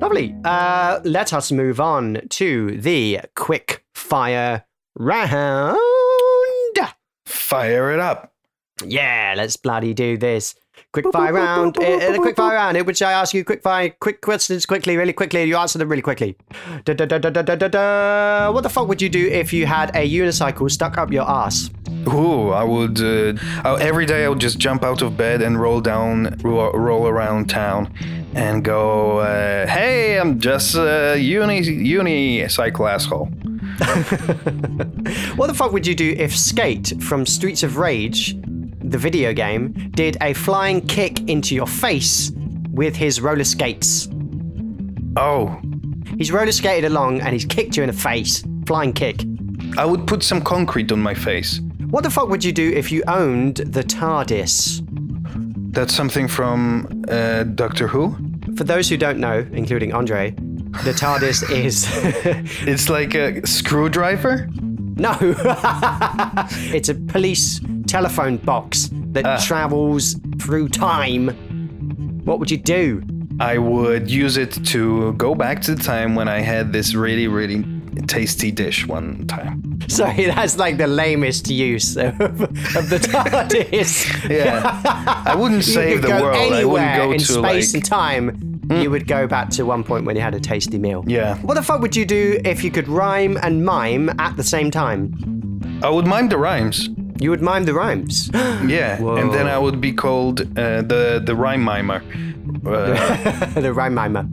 Lovely. 0.00 0.34
Uh, 0.44 1.00
let 1.04 1.32
us 1.32 1.50
move 1.50 1.80
on 1.80 2.20
to 2.30 2.80
the 2.80 3.20
quick 3.34 3.84
fire 3.94 4.64
round. 4.96 5.78
Fire 7.26 7.92
it 7.92 8.00
up. 8.00 8.32
Yeah, 8.84 9.34
let's 9.36 9.56
bloody 9.56 9.92
do 9.94 10.16
this. 10.16 10.54
Quick 10.92 11.06
fire 11.12 11.32
round. 11.34 11.76
Uh, 11.76 11.82
uh, 11.82 12.12
the 12.12 12.18
quick 12.18 12.34
fire 12.36 12.54
round 12.54 12.76
in 12.76 12.86
which 12.86 13.02
I 13.02 13.12
ask 13.12 13.34
you 13.34 13.44
quick 13.44 13.62
fire, 13.62 13.90
quick 14.00 14.22
questions 14.22 14.64
quickly, 14.64 14.96
really 14.96 15.12
quickly. 15.12 15.40
and 15.40 15.48
You 15.48 15.56
answer 15.56 15.78
them 15.78 15.88
really 15.90 16.00
quickly. 16.02 16.34
Da, 16.86 16.94
da, 16.94 17.04
da, 17.04 17.18
da, 17.18 17.30
da, 17.30 17.42
da, 17.42 17.68
da. 17.68 18.50
What 18.50 18.62
the 18.62 18.70
fuck 18.70 18.88
would 18.88 19.02
you 19.02 19.10
do 19.10 19.28
if 19.28 19.52
you 19.52 19.66
had 19.66 19.94
a 19.94 20.08
unicycle 20.08 20.70
stuck 20.70 20.96
up 20.96 21.12
your 21.12 21.28
ass? 21.28 21.68
Ooh, 22.08 22.50
I 22.50 22.64
would. 22.64 23.00
Uh, 23.02 23.74
every 23.80 24.06
day 24.06 24.24
I 24.24 24.28
would 24.28 24.40
just 24.40 24.58
jump 24.58 24.82
out 24.82 25.02
of 25.02 25.16
bed 25.16 25.42
and 25.42 25.60
roll 25.60 25.80
down, 25.82 26.38
ro- 26.42 26.72
roll 26.72 27.06
around 27.06 27.50
town, 27.50 27.92
and 28.34 28.64
go. 28.64 29.18
Uh, 29.18 29.66
hey, 29.66 30.18
I'm 30.18 30.40
just 30.40 30.74
a 30.74 31.18
uni 31.18 31.60
uni 31.62 32.48
cycle 32.48 32.88
asshole. 32.88 33.28
What 35.36 35.46
the 35.46 35.54
fuck 35.54 35.72
would 35.72 35.86
you 35.86 35.94
do 35.94 36.14
if 36.18 36.36
Skate 36.36 36.94
from 37.00 37.24
Streets 37.26 37.62
of 37.62 37.76
Rage, 37.76 38.36
the 38.90 38.98
video 38.98 39.32
game, 39.32 39.72
did 39.90 40.16
a 40.20 40.32
flying 40.34 40.86
kick 40.86 41.28
into 41.28 41.54
your 41.54 41.66
face 41.66 42.32
with 42.72 42.96
his 42.96 43.20
roller 43.20 43.44
skates? 43.44 44.08
Oh, 45.16 45.60
He's 46.16 46.32
roller 46.32 46.52
skated 46.52 46.84
along 46.90 47.20
and 47.20 47.32
he's 47.32 47.44
kicked 47.44 47.76
you 47.76 47.82
in 47.82 47.88
the 47.88 47.96
face. 47.96 48.42
Flying 48.66 48.92
kick. 48.92 49.24
I 49.76 49.84
would 49.84 50.06
put 50.06 50.22
some 50.22 50.40
concrete 50.42 50.90
on 50.90 51.00
my 51.00 51.14
face. 51.14 51.60
What 51.90 52.02
the 52.02 52.10
fuck 52.10 52.28
would 52.28 52.44
you 52.44 52.52
do 52.52 52.70
if 52.72 52.90
you 52.90 53.02
owned 53.06 53.56
the 53.56 53.82
TARDIS? 53.84 54.84
That's 55.72 55.94
something 55.94 56.26
from 56.26 57.04
uh, 57.08 57.44
Doctor 57.44 57.86
Who. 57.86 58.16
For 58.56 58.64
those 58.64 58.88
who 58.88 58.96
don't 58.96 59.18
know, 59.18 59.46
including 59.52 59.92
Andre, 59.94 60.32
the 60.82 60.92
TARDIS 60.92 61.50
is. 61.64 61.86
It's 62.66 62.88
like 62.88 63.14
a 63.14 63.46
screwdriver. 63.46 64.48
no! 64.96 65.16
it's 66.72 66.88
a 66.88 66.94
police 66.94 67.60
telephone 67.88 68.36
box 68.36 68.90
that 69.12 69.24
uh. 69.24 69.40
travels 69.40 70.16
through 70.40 70.68
time. 70.68 71.28
What 72.24 72.38
would 72.38 72.50
you 72.50 72.58
do? 72.58 73.02
I 73.40 73.58
would 73.58 74.10
use 74.10 74.36
it 74.36 74.52
to 74.66 75.12
go 75.14 75.34
back 75.34 75.60
to 75.62 75.74
the 75.74 75.82
time 75.82 76.14
when 76.16 76.28
I 76.28 76.40
had 76.40 76.72
this 76.72 76.94
really, 76.94 77.28
really 77.28 77.64
tasty 78.06 78.50
dish 78.50 78.86
one 78.86 79.26
time. 79.26 79.80
Sorry, 79.88 80.24
that's 80.34 80.58
like 80.58 80.76
the 80.76 80.86
lamest 80.86 81.48
use 81.48 81.96
of, 81.96 82.20
of 82.20 82.88
the 82.90 82.98
TARDIS. 83.02 84.28
Yeah, 84.28 84.82
I 85.24 85.34
wouldn't 85.34 85.64
save 85.64 86.02
the 86.02 86.08
world. 86.08 86.36
I 86.36 86.64
wouldn't 86.64 86.96
go 86.96 87.12
in 87.12 87.18
to 87.18 87.24
space 87.24 87.74
like. 87.74 87.74
and 87.74 87.84
time. 87.84 88.58
You 88.70 88.84
hmm. 88.84 88.90
would 88.90 89.06
go 89.06 89.26
back 89.26 89.48
to 89.50 89.64
one 89.64 89.82
point 89.82 90.04
when 90.04 90.14
you 90.14 90.20
had 90.20 90.34
a 90.34 90.40
tasty 90.40 90.78
meal. 90.78 91.02
Yeah, 91.06 91.38
What 91.38 91.54
the 91.54 91.62
fuck 91.62 91.80
would 91.80 91.96
you 91.96 92.04
do 92.04 92.38
if 92.44 92.62
you 92.62 92.70
could 92.70 92.86
rhyme 92.86 93.38
and 93.42 93.64
mime 93.64 94.10
at 94.20 94.36
the 94.36 94.44
same 94.44 94.70
time? 94.70 95.80
I 95.82 95.88
would 95.88 96.06
mime 96.06 96.28
the 96.28 96.36
rhymes. 96.36 96.90
You 97.20 97.30
would 97.30 97.42
mime 97.42 97.64
the 97.64 97.74
rhymes. 97.74 98.30
Yeah, 98.66 98.98
and 99.18 99.32
then 99.32 99.46
I 99.46 99.58
would 99.58 99.80
be 99.80 99.92
called 99.92 100.40
uh, 100.58 100.82
the 100.82 101.22
the 101.24 101.34
rhyme 101.34 101.62
mimer. 101.62 102.02
Uh, 102.66 103.46
the 103.60 103.72
rhyme 103.72 103.94
mimer. 103.94 104.26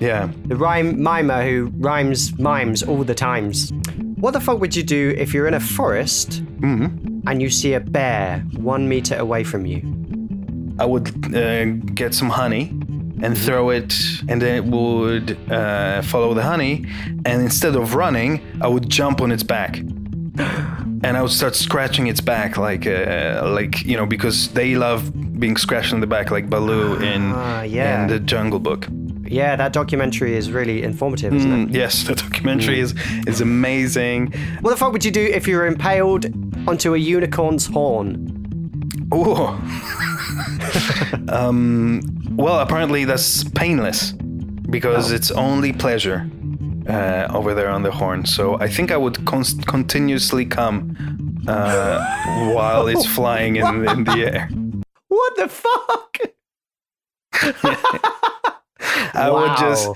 yeah, 0.00 0.28
The 0.46 0.56
rhyme 0.56 1.00
mimer 1.02 1.42
who 1.44 1.70
rhymes 1.78 2.38
mimes 2.38 2.82
all 2.82 3.04
the 3.04 3.14
times. 3.14 3.70
What 4.16 4.32
the 4.32 4.40
fuck 4.40 4.60
would 4.60 4.74
you 4.74 4.82
do 4.82 5.14
if 5.18 5.34
you're 5.34 5.46
in 5.48 5.54
a 5.54 5.60
forest 5.60 6.42
and 6.62 7.42
you 7.42 7.50
see 7.50 7.74
a 7.74 7.80
bear 7.80 8.40
one 8.56 8.88
meter 8.88 9.16
away 9.16 9.44
from 9.44 9.66
you? 9.66 9.80
I 10.78 10.84
would 10.86 11.08
uh, 11.34 11.64
get 11.94 12.14
some 12.14 12.30
honey 12.30 12.70
and 13.22 13.36
throw 13.38 13.70
it, 13.70 13.94
and 14.28 14.40
then 14.42 14.54
it 14.56 14.64
would 14.64 15.36
uh, 15.50 16.02
follow 16.02 16.34
the 16.34 16.42
honey. 16.42 16.84
And 17.26 17.42
instead 17.42 17.76
of 17.76 17.94
running, 17.94 18.40
I 18.60 18.66
would 18.68 18.88
jump 18.88 19.20
on 19.20 19.30
its 19.30 19.44
back, 19.44 19.76
and 21.04 21.16
I 21.16 21.22
would 21.22 21.30
start 21.30 21.54
scratching 21.56 22.06
its 22.06 22.20
back, 22.20 22.56
like 22.56 22.86
uh, 22.86 23.42
like 23.44 23.84
you 23.84 23.96
know, 23.96 24.06
because 24.06 24.48
they 24.52 24.74
love 24.74 25.10
being 25.38 25.56
scratched 25.56 25.92
on 25.92 26.00
the 26.00 26.06
back, 26.06 26.30
like 26.30 26.48
Baloo 26.48 26.96
in 27.00 27.32
Ah, 27.32 27.62
yeah. 27.62 28.02
in 28.02 28.08
the 28.08 28.18
Jungle 28.20 28.58
Book. 28.60 28.86
Yeah, 29.26 29.56
that 29.56 29.72
documentary 29.72 30.36
is 30.36 30.50
really 30.52 30.82
informative, 30.82 31.32
isn't 31.34 31.52
it? 31.52 31.68
Mm, 31.70 31.74
yes, 31.74 32.04
the 32.04 32.14
documentary 32.14 32.80
is 32.80 32.94
is 33.26 33.40
amazing. 33.40 34.32
What 34.60 34.70
the 34.70 34.76
fuck 34.76 34.92
would 34.92 35.04
you 35.04 35.10
do 35.10 35.22
if 35.22 35.48
you 35.48 35.56
were 35.56 35.66
impaled 35.66 36.26
onto 36.68 36.94
a 36.94 36.98
unicorn's 36.98 37.66
horn? 37.66 38.28
Oh. 39.10 39.58
um, 41.28 42.02
well, 42.36 42.60
apparently 42.60 43.04
that's 43.04 43.44
painless 43.44 44.12
because 44.70 45.12
it's 45.12 45.30
only 45.30 45.72
pleasure 45.72 46.28
uh, 46.88 47.28
over 47.32 47.54
there 47.54 47.68
on 47.70 47.82
the 47.82 47.90
horn. 47.90 48.24
So 48.26 48.58
I 48.60 48.68
think 48.68 48.90
I 48.90 48.96
would 48.96 49.24
const- 49.26 49.66
continuously 49.66 50.44
come 50.46 50.96
uh, 51.48 51.98
while 52.54 52.86
it's 52.88 53.06
flying 53.06 53.56
in, 53.56 53.88
in 53.88 54.04
the 54.04 54.12
air. 54.32 54.48
What 55.08 55.36
the 55.36 55.48
fuck? 55.48 56.18
I 59.14 59.30
would 59.30 59.56
just, 59.58 59.88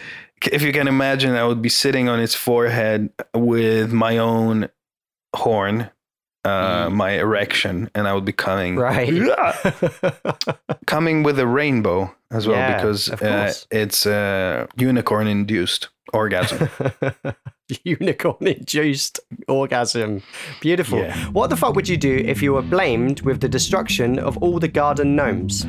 if 0.52 0.62
you 0.62 0.72
can 0.72 0.88
imagine, 0.88 1.34
I 1.34 1.44
would 1.46 1.62
be 1.62 1.68
sitting 1.70 2.08
on 2.08 2.20
its 2.20 2.34
forehead 2.34 3.10
with 3.34 3.92
my 3.92 4.18
own 4.18 4.68
horn. 5.34 5.90
Uh, 6.44 6.88
my 6.92 7.10
erection, 7.18 7.90
and 7.92 8.06
I 8.06 8.12
would 8.14 8.24
be 8.24 8.32
coming 8.32 8.76
Right. 8.76 9.10
coming 10.86 11.24
with 11.24 11.40
a 11.40 11.46
rainbow 11.46 12.14
as 12.30 12.46
well 12.46 12.56
Yeah, 12.56 12.74
because 12.76 13.10
uh, 13.10 13.52
it's 13.72 14.06
uh, 14.06 14.68
unicorn 14.76 15.26
induced 15.26 15.88
orgasm. 16.12 16.68
Unicorn 17.84 18.46
induced 18.46 19.20
orgasm. 19.48 20.22
Beautiful. 20.60 20.98
Yeah. 20.98 21.16
What 21.28 21.50
the 21.50 21.56
fuck 21.56 21.74
would 21.74 21.88
you 21.88 21.96
do 21.96 22.16
if 22.16 22.42
you 22.42 22.52
were 22.52 22.62
blamed 22.62 23.22
with 23.22 23.40
the 23.40 23.48
destruction 23.48 24.18
of 24.18 24.36
all 24.38 24.58
the 24.58 24.68
garden 24.68 25.16
gnomes? 25.16 25.66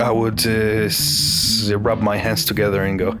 I 0.00 0.10
would 0.10 0.44
uh, 0.46 0.86
s- 0.86 1.70
rub 1.72 2.00
my 2.00 2.16
hands 2.16 2.44
together 2.44 2.82
and 2.82 2.98
go, 2.98 3.16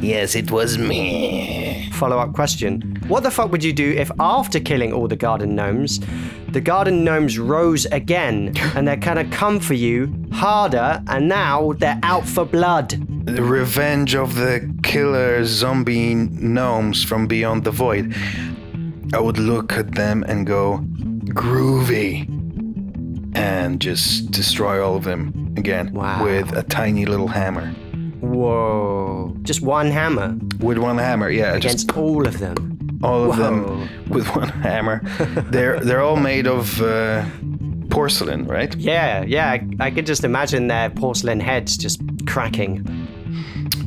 Yes, 0.00 0.34
it 0.34 0.50
was 0.50 0.76
me. 0.78 1.88
Follow 1.92 2.18
up 2.18 2.32
question. 2.34 2.98
What 3.06 3.22
the 3.22 3.30
fuck 3.30 3.52
would 3.52 3.62
you 3.62 3.72
do 3.72 3.92
if 3.92 4.10
after 4.18 4.58
killing 4.60 4.92
all 4.92 5.06
the 5.08 5.16
garden 5.16 5.54
gnomes, 5.54 6.00
the 6.48 6.60
garden 6.60 7.04
gnomes 7.04 7.38
rose 7.38 7.86
again 7.86 8.52
and 8.74 8.86
they're 8.88 8.96
gonna 8.96 9.24
come 9.30 9.60
for 9.60 9.74
you 9.74 10.12
harder 10.32 11.02
and 11.06 11.28
now 11.28 11.72
they're 11.74 12.00
out 12.02 12.26
for 12.26 12.44
blood? 12.44 12.90
The 13.26 13.42
revenge 13.42 14.14
of 14.14 14.34
the 14.34 14.68
killer 14.82 15.44
zombie 15.44 16.14
gnomes 16.14 17.04
from 17.04 17.26
beyond 17.26 17.64
the 17.64 17.70
void. 17.70 18.14
I 19.14 19.20
would 19.20 19.38
look 19.38 19.72
at 19.72 19.92
them 19.94 20.22
and 20.24 20.46
go, 20.46 20.78
Groovy. 21.34 22.26
And 23.38 23.80
just 23.80 24.30
destroy 24.30 24.84
all 24.84 24.96
of 24.96 25.04
them 25.04 25.54
again 25.56 25.92
Wow. 25.92 26.24
with 26.24 26.52
a 26.56 26.62
tiny 26.62 27.06
little 27.06 27.28
hammer. 27.28 27.70
Whoa. 28.20 29.34
Just 29.42 29.62
one 29.62 29.90
hammer 29.90 30.36
With 30.60 30.78
one 30.78 30.98
hammer, 30.98 31.30
yeah, 31.30 31.58
just 31.58 31.84
against 31.84 31.96
all 31.96 32.26
of 32.26 32.38
them. 32.38 33.00
all 33.02 33.30
of 33.30 33.38
Whoa. 33.38 33.44
them 33.44 33.88
with 34.08 34.26
one 34.34 34.48
hammer. 34.48 35.00
they're 35.50 35.78
they're 35.80 36.00
all 36.02 36.16
made 36.16 36.46
of 36.46 36.80
uh, 36.82 37.24
porcelain, 37.90 38.46
right? 38.46 38.74
Yeah, 38.76 39.22
yeah. 39.24 39.50
I, 39.52 39.66
I 39.80 39.90
could 39.90 40.06
just 40.06 40.24
imagine 40.24 40.66
their 40.68 40.90
porcelain 40.90 41.40
heads 41.40 41.76
just 41.76 42.00
cracking. 42.26 42.84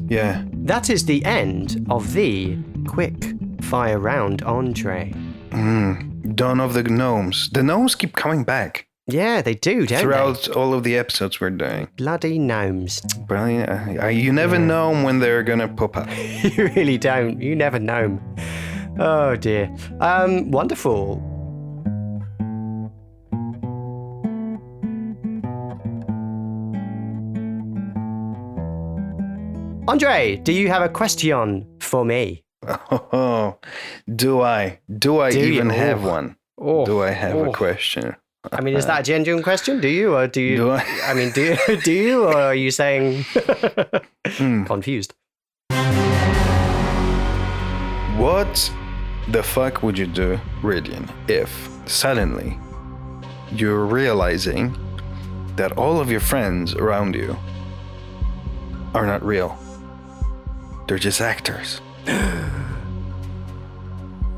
Yeah. 0.10 0.44
That 0.66 0.90
is 0.90 1.06
the 1.06 1.24
end 1.26 1.86
of 1.90 2.14
the 2.14 2.58
quick 2.88 3.34
fire 3.62 4.00
round, 4.00 4.42
Andre. 4.44 5.14
Dawn 6.36 6.60
of 6.62 6.74
the 6.74 6.84
Gnomes. 6.84 7.50
The 7.52 7.64
gnomes 7.64 7.96
keep 7.96 8.14
coming 8.16 8.44
back 8.46 8.88
Yeah, 9.12 9.42
they 9.42 9.54
do, 9.56 9.86
don't 9.86 9.88
they? 9.98 10.02
throughout 10.02 10.48
all 10.50 10.74
of 10.74 10.84
the 10.84 10.98
episodes 10.98 11.40
we're 11.42 11.50
doing. 11.52 11.86
they? 11.86 11.88
Bloody 11.98 12.40
gnomes. 12.40 13.02
Brilliant. 13.28 14.14
You 14.16 14.32
never 14.34 14.58
know 14.60 14.92
when 15.04 15.20
they're 15.20 15.44
gonna 15.44 15.68
pop 15.68 15.98
up. 15.98 16.08
you 16.44 16.68
really 16.76 16.98
don't. 16.98 17.42
You 17.42 17.56
never 17.56 17.80
know. 17.80 18.20
Oh 19.00 19.36
dear. 19.36 19.74
Um, 20.00 20.52
wonderful. 20.52 21.28
Andre, 29.88 30.38
do 30.38 30.54
you 30.54 30.68
have 30.70 30.82
a 30.84 30.90
question 30.90 31.66
for 31.80 32.06
me? 32.06 32.44
Oh, 33.12 33.58
do 34.16 34.42
I? 34.42 34.80
Do 34.98 35.20
I 35.20 35.32
Do 35.32 35.40
you? 35.40 35.54
even 35.54 35.70
have 35.70 36.06
Oh. 36.06 36.10
one? 36.10 36.36
Oh, 36.58 36.86
Do 36.86 37.02
I 37.02 37.10
have 37.10 37.36
a 37.36 37.40
oh. 37.50 37.52
question? 37.52 38.16
I 38.50 38.62
mean, 38.62 38.76
is 38.76 38.88
that 38.88 39.02
a 39.02 39.04
genuine 39.04 39.44
question? 39.44 39.80
Do 39.80 39.88
you, 39.88 40.16
or 40.16 40.28
do 40.28 40.42
you? 40.42 40.58
Do 40.58 40.72
I? 40.72 40.84
I 41.06 41.14
mean, 41.14 41.32
do 41.32 41.56
you, 41.68 41.82
do 41.84 41.92
you, 41.92 42.26
or 42.26 42.36
are 42.36 42.56
you 42.56 42.72
saying 42.72 43.24
hmm. 44.28 44.64
confused? 44.64 45.14
What 48.18 48.72
the 49.30 49.44
fuck 49.44 49.84
would 49.84 49.98
you 49.98 50.08
do, 50.08 50.40
Ridian, 50.62 51.08
if 51.28 51.70
suddenly 51.86 52.58
you're 53.52 53.86
realizing 53.86 54.76
that 55.56 55.74
all 55.74 56.00
of 56.00 56.10
your 56.10 56.20
friends 56.20 56.74
around 56.74 57.16
you 57.16 57.38
are 58.96 59.06
not 59.06 59.24
real? 59.24 59.56
They're 60.88 60.98
just 60.98 61.22
actors. 61.22 61.80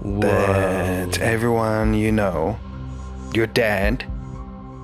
That 0.06 1.18
everyone 1.20 1.94
you 1.94 2.12
know, 2.12 2.60
your 3.36 3.48
dad, 3.48 4.06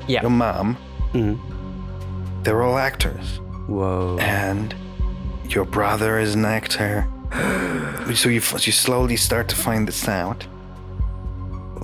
Yeah. 0.08 0.22
your 0.22 0.32
mom, 0.32 0.78
mm-hmm. 1.14 2.44
they're 2.44 2.62
all 2.64 2.78
actors. 2.78 3.40
Whoa. 3.68 4.18
and 4.20 4.74
your 5.50 5.64
brother 5.66 6.18
is 6.18 6.34
an 6.34 6.44
actor. 6.46 7.08
so 8.16 8.30
you 8.30 8.42
you 8.42 8.72
slowly 8.72 9.16
start 9.16 9.48
to 9.50 9.56
find 9.56 9.88
this 9.88 10.08
out. 10.08 10.44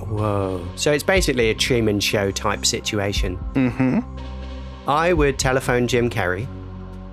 Whoa. 0.08 0.66
So 0.76 0.92
it's 0.92 1.04
basically 1.04 1.50
a 1.50 1.54
Truman 1.54 2.00
Show 2.00 2.30
type 2.30 2.66
situation. 2.66 3.38
Mm-hmm. 3.54 4.00
I 4.88 5.12
would 5.12 5.38
telephone 5.38 5.86
Jim 5.88 6.10
Carrey. 6.10 6.46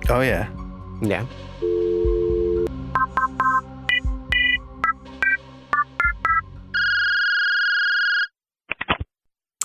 Oh 0.08 0.20
yeah. 0.20 0.48
Yeah. 1.00 1.26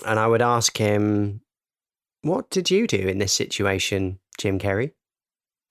And 0.10 0.20
I 0.20 0.26
would 0.26 0.42
ask 0.42 0.76
him, 0.76 1.42
What 2.24 2.50
did 2.50 2.72
you 2.72 2.88
do 2.88 2.98
in 2.98 3.20
this 3.20 3.32
situation, 3.32 4.20
Jim 4.40 4.58
Carrey? 4.58 4.94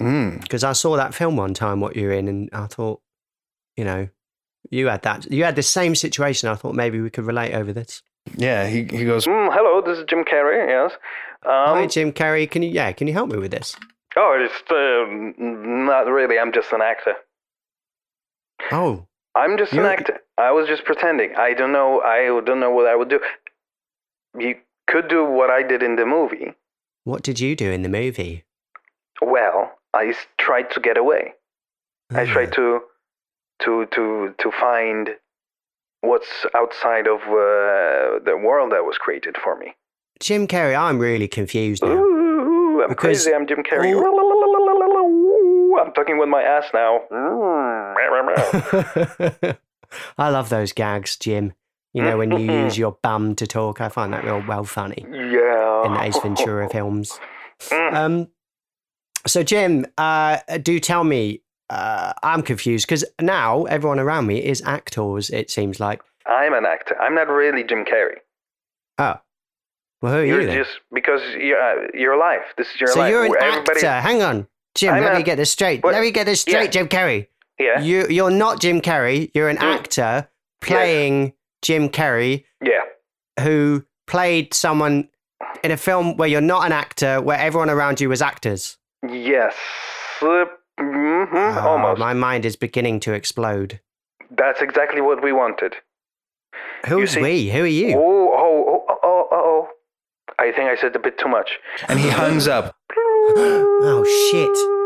Mm. 0.01 0.41
Because 0.41 0.63
I 0.63 0.75
saw 0.75 0.97
that 0.97 1.13
film 1.13 1.37
one 1.37 1.55
time, 1.55 1.81
what 1.81 1.97
you're 1.97 2.13
in, 2.13 2.29
and 2.29 2.49
I 2.53 2.67
thought, 2.69 3.01
you 3.77 3.83
know, 3.85 4.09
you 4.71 4.87
had 4.87 5.03
that. 5.03 5.31
You 5.33 5.43
had 5.43 5.57
the 5.57 5.63
same 5.65 5.97
situation. 5.97 6.49
I 6.49 6.55
thought 6.55 6.75
maybe 6.77 7.01
we 7.01 7.11
could 7.11 7.25
relate 7.25 7.53
over 7.53 7.73
this. 7.73 8.01
Yeah. 8.37 8.69
He 8.69 8.85
he 8.85 9.05
goes. 9.05 9.27
Mm, 9.27 9.53
hello, 9.53 9.83
this 9.85 9.99
is 9.99 10.05
Jim 10.09 10.25
Carrey. 10.25 10.69
Yes. 10.69 10.93
Hi, 11.45 11.83
Um, 11.83 11.89
Jim 11.89 12.13
Carrey. 12.13 12.49
Can 12.49 12.63
you, 12.63 12.71
yeah, 12.71 12.93
can 12.93 13.09
you 13.09 13.15
help 13.15 13.31
me 13.31 13.39
with 13.39 13.51
this? 13.51 13.75
oh, 14.17 14.39
it's 14.41 14.71
uh, 14.71 15.05
not 15.43 16.07
really. 16.07 16.39
I'm 16.39 16.53
just 16.53 16.73
an 16.73 16.81
actor. 16.83 17.15
Oh, 18.71 19.07
I'm 19.35 19.57
just 19.59 19.73
an 19.73 19.81
actor. 19.87 20.19
I 20.37 20.51
was 20.53 20.67
just 20.69 20.85
pretending. 20.85 21.35
I 21.37 21.55
don't 21.55 21.73
know. 21.73 22.01
I 22.01 22.41
don't 22.45 22.61
know 22.61 22.71
what 22.71 22.87
I 22.87 22.95
would 22.97 23.09
do. 23.09 23.21
You 24.39 24.57
could 24.87 25.09
do 25.09 25.25
what 25.25 25.51
I 25.51 25.63
did 25.63 25.83
in 25.83 25.97
the 25.97 26.07
movie. 26.07 26.55
what 27.05 27.23
did 27.23 27.41
you 27.41 27.57
do 27.57 27.71
in 27.71 27.83
the 27.83 27.89
movie? 27.89 28.45
Well, 29.23 29.73
I 29.95 30.15
tried 30.39 30.71
to 30.73 30.81
get 30.81 30.97
away. 30.99 31.33
I 32.15 32.23
Ah. 32.23 32.33
tried 32.33 32.53
to 32.53 32.81
to 33.65 33.87
to 33.87 34.35
to 34.39 34.51
find 34.53 35.17
what's 36.03 36.47
outside 36.55 37.09
of 37.09 37.21
uh, 37.23 38.21
the 38.29 38.37
world 38.47 38.73
that 38.73 38.85
was 38.85 38.99
created 38.99 39.37
for 39.43 39.57
me. 39.57 39.75
Jim 40.21 40.47
Carrey, 40.47 40.77
I'm 40.79 40.99
really 40.99 41.29
confused 41.29 41.83
now. 41.83 41.93
Ooh, 41.93 42.83
I'm 42.83 42.91
Because 42.91 43.25
crazy. 43.25 43.35
I'm 43.35 43.47
Jim 43.47 43.63
Carrey. 43.63 43.93
I'm 45.81 45.93
talking 45.93 46.19
with 46.19 46.29
my 46.29 46.43
ass 46.43 46.67
now. 46.75 47.01
I 50.19 50.29
love 50.29 50.49
those 50.51 50.73
gags, 50.73 51.17
Jim. 51.17 51.55
You 51.95 52.03
know, 52.03 52.19
when 52.19 52.31
you 52.31 52.53
use 52.53 52.77
your 52.79 52.99
bum 53.03 53.35
to 53.37 53.47
talk, 53.47 53.81
I 53.81 53.89
find 53.89 54.13
that 54.13 54.23
real 54.25 54.43
well 54.47 54.65
funny 54.65 55.05
yeah. 55.11 55.87
in 55.87 55.95
the 55.95 56.01
Ace 56.03 56.19
Ventura 56.19 56.69
films. 56.73 57.19
Mm. 57.71 57.95
Um, 57.95 58.29
so, 59.27 59.43
Jim, 59.43 59.87
uh, 59.97 60.39
do 60.63 60.79
tell 60.81 61.03
me, 61.03 61.43
uh, 61.71 62.13
I'm 62.23 62.43
confused 62.43 62.87
because 62.87 63.05
now 63.21 63.65
everyone 63.65 63.99
around 63.99 64.27
me 64.27 64.39
is 64.45 64.63
actors, 64.65 65.31
it 65.31 65.51
seems 65.51 65.81
like. 65.81 66.03
I'm 66.27 66.53
an 66.55 66.67
actor. 66.67 66.97
I'm 67.01 67.15
not 67.15 67.29
really 67.29 67.65
Jim 67.65 67.85
Carrey. 67.85 68.19
Oh. 68.99 69.15
Well, 70.01 70.13
who 70.13 70.19
are 70.19 70.25
You're 70.25 70.41
you 70.43 70.47
then? 70.47 70.57
just 70.59 70.79
because 70.93 71.23
you're 71.37 71.61
uh, 71.61 71.89
your 71.95 72.17
life. 72.19 72.43
This 72.57 72.69
is 72.75 72.81
your 72.81 72.89
so 72.91 73.01
life. 73.01 73.09
So 73.09 73.11
you're 73.11 73.25
an 73.25 73.31
where 73.31 73.43
actor. 73.43 73.91
Hang 74.01 74.23
on. 74.23 74.47
Jim, 74.75 74.95
I'm 74.95 75.03
let 75.03 75.15
a- 75.15 75.19
me 75.19 75.23
get 75.25 75.37
this 75.37 75.51
straight. 75.51 75.83
What? 75.83 75.95
Let 75.95 76.03
me 76.03 76.11
get 76.13 76.27
this 76.27 76.45
Yeah. 76.47 76.53
straight, 76.53 76.73
Jim 76.73 76.87
Carrey. 76.89 77.27
Yeah. 77.59 77.81
You, 77.81 78.07
you're 78.09 78.31
not 78.31 78.61
Jim 78.61 78.81
Carrey. 78.81 79.31
You're 79.35 79.49
an 79.49 79.57
Mm. 79.57 79.75
actor 79.75 80.29
playing 80.61 81.33
Jim 81.63 81.89
Carrey 81.89 82.45
Yeah. 82.63 82.83
who 83.41 83.85
played 84.07 84.55
someone 84.55 85.09
in 85.63 85.71
a 85.71 85.77
film 85.77 86.17
where 86.17 86.29
you're 86.29 86.41
not 86.41 86.67
an 86.67 86.73
actor, 86.73 87.21
where 87.21 87.39
everyone 87.39 87.71
around 87.71 88.01
you 88.01 88.09
was 88.09 88.23
actors. 88.23 88.77
Yes. 89.09 89.55
Uh, 90.23 90.47
mhm, 90.81 91.57
Oh, 91.57 91.69
almost. 91.69 91.99
My 92.01 92.15
mind 92.15 92.45
is 92.45 92.57
beginning 92.57 93.01
to 93.01 93.13
explode. 93.13 93.81
That's 94.31 94.61
exactly 94.63 95.01
what 95.01 95.23
we 95.23 95.33
wanted. 95.33 95.75
Who's 96.87 97.13
see- 97.13 97.23
we? 97.23 97.49
Who 97.51 97.63
are 97.63 97.67
you? 97.67 97.97
Oh, 97.99 98.35
oh, 98.37 98.65
oh, 98.69 98.85
oh, 98.89 98.99
oh, 99.03 99.29
oh. 99.33 99.69
I 100.39 100.53
think 100.53 100.71
I 100.71 100.77
said 100.77 100.95
a 100.95 100.99
bit 100.99 101.19
too 101.19 101.29
much. 101.29 101.59
And 101.89 101.99
he 101.99 102.09
hangs 102.21 102.47
up. 102.47 102.77
oh, 102.97 104.05
shit. 104.31 104.78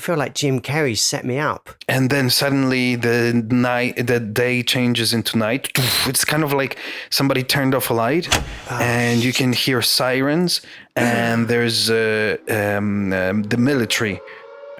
I 0.00 0.02
feel 0.02 0.16
like 0.16 0.34
Jim 0.34 0.60
Carrey 0.62 0.96
set 0.96 1.26
me 1.26 1.38
up. 1.38 1.68
And 1.86 2.08
then 2.08 2.30
suddenly 2.30 2.96
the 2.96 3.34
night, 3.50 4.06
the 4.06 4.18
day 4.18 4.62
changes 4.62 5.12
into 5.12 5.36
night. 5.36 5.68
It's 6.06 6.24
kind 6.24 6.42
of 6.42 6.54
like 6.54 6.78
somebody 7.10 7.42
turned 7.42 7.74
off 7.74 7.90
a 7.90 7.92
light, 7.92 8.26
and 8.70 9.22
you 9.22 9.34
can 9.34 9.52
hear 9.52 9.82
sirens. 9.82 10.62
And 10.96 11.48
there's 11.48 11.90
uh, 11.90 12.38
um, 12.48 13.12
um, 13.12 13.42
the 13.42 13.58
military 13.58 14.20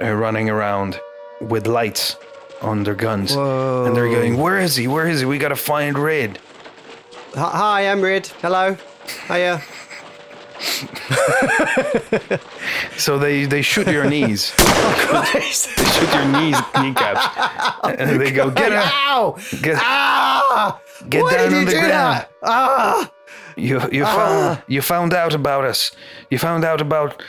uh, 0.00 0.10
running 0.14 0.48
around 0.48 0.98
with 1.42 1.66
lights 1.66 2.16
on 2.62 2.84
their 2.84 2.94
guns, 2.94 3.32
and 3.36 3.94
they're 3.94 4.08
going, 4.08 4.38
"Where 4.38 4.58
is 4.58 4.74
he? 4.76 4.88
Where 4.88 5.06
is 5.06 5.20
he? 5.20 5.26
We 5.26 5.36
gotta 5.36 5.54
find 5.74 5.98
Red." 5.98 6.38
Hi- 7.34 7.56
Hi, 7.62 7.90
I'm 7.92 8.00
Red. 8.00 8.26
Hello. 8.40 8.74
Hiya. 9.28 9.60
So 12.96 13.18
they 13.18 13.46
they 13.46 13.62
shoot 13.62 13.86
your 13.88 14.04
knees, 14.08 14.52
They 15.32 15.40
shoot 15.50 16.12
your 16.14 16.26
knees, 16.26 16.56
kneecaps, 16.80 17.26
and 17.98 18.20
they 18.20 18.30
go, 18.30 18.50
"Get 18.62 18.72
out! 18.72 18.92
Ow! 18.92 19.36
Get, 19.62 19.76
Ah! 19.80 20.80
get 21.08 21.22
Why 21.22 21.32
down 21.32 21.54
on 21.54 21.64
the 21.64 21.72
ground!" 21.72 21.90
that? 21.92 22.30
Ah! 22.42 23.10
You 23.56 23.80
you 23.90 24.04
found 24.04 24.62
you 24.68 24.82
found 24.82 25.14
out 25.14 25.34
about 25.34 25.64
us. 25.64 25.92
You 26.30 26.38
found 26.38 26.64
out 26.64 26.80
about 26.80 27.22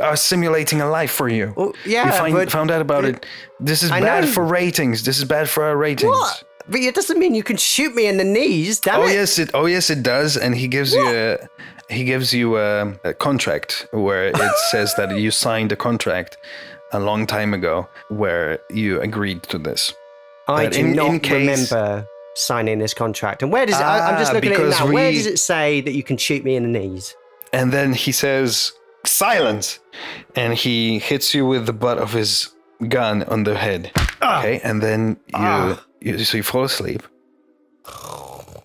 us 0.00 0.22
simulating 0.22 0.80
a 0.80 0.88
life 0.88 1.10
for 1.12 1.28
you. 1.28 1.52
Well, 1.56 1.72
yeah, 1.84 2.06
you 2.06 2.12
find, 2.12 2.34
but- 2.34 2.50
found 2.50 2.70
out 2.70 2.80
about 2.80 3.04
it. 3.04 3.26
This 3.60 3.82
is 3.82 3.90
I 3.90 4.00
bad 4.00 4.24
know. 4.24 4.30
for 4.30 4.44
ratings. 4.44 5.02
This 5.04 5.18
is 5.18 5.24
bad 5.24 5.48
for 5.48 5.64
our 5.64 5.76
ratings. 5.76 6.10
What? 6.10 6.42
But 6.68 6.80
it 6.80 6.94
doesn't 6.96 7.18
mean 7.20 7.34
you 7.34 7.44
can 7.44 7.56
shoot 7.56 7.94
me 7.94 8.06
in 8.08 8.16
the 8.16 8.24
knees, 8.24 8.80
damn 8.80 9.00
Oh 9.00 9.06
it. 9.06 9.12
yes, 9.12 9.38
it. 9.38 9.50
Oh 9.54 9.66
yes, 9.66 9.88
it 9.90 10.02
does. 10.02 10.36
And 10.36 10.54
he 10.56 10.66
gives 10.68 10.92
you 10.92 11.06
a 11.06 11.38
he 11.88 12.04
gives 12.04 12.32
you 12.34 12.58
a, 12.58 12.92
a 13.04 13.14
contract 13.14 13.86
where 13.92 14.26
it 14.28 14.36
says 14.70 14.94
that 14.96 15.16
you 15.18 15.30
signed 15.30 15.72
a 15.72 15.76
contract 15.76 16.36
a 16.92 17.00
long 17.00 17.26
time 17.26 17.52
ago 17.54 17.88
where 18.08 18.58
you 18.70 19.00
agreed 19.00 19.42
to 19.44 19.58
this. 19.58 19.92
I 20.48 20.66
do 20.68 20.80
in- 20.80 20.92
not 20.94 21.06
in 21.10 21.20
case- 21.20 21.70
remember 21.72 22.06
signing 22.34 22.78
this 22.78 22.94
contract. 22.94 23.42
And 23.42 23.50
where 23.50 23.66
does 23.66 23.76
it? 23.80 23.82
I, 23.82 24.10
I'm 24.12 24.18
just 24.18 24.30
Ah, 24.32 24.34
looking 24.34 24.52
at 24.52 24.60
it 24.60 24.70
now. 24.70 24.92
Where 24.92 25.10
does 25.10 25.26
it 25.26 25.38
say 25.38 25.80
that 25.80 25.92
you 25.92 26.02
can 26.02 26.16
shoot 26.16 26.44
me 26.44 26.54
in 26.56 26.62
the 26.70 26.78
knees? 26.78 27.14
And 27.52 27.72
then 27.72 27.94
he 27.94 28.12
says, 28.12 28.72
silence! 29.04 29.78
And 30.34 30.52
he 30.54 30.98
hits 30.98 31.34
you 31.34 31.46
with 31.46 31.64
the 31.66 31.72
butt 31.72 31.98
of 31.98 32.12
his 32.12 32.52
gun 32.88 33.22
on 33.24 33.44
the 33.44 33.56
head. 33.56 33.90
Okay, 34.22 34.60
and 34.62 34.82
then 34.82 35.16
you, 35.34 35.78
you 36.00 36.18
so 36.24 36.36
you 36.36 36.42
fall 36.42 36.64
asleep, 36.64 37.02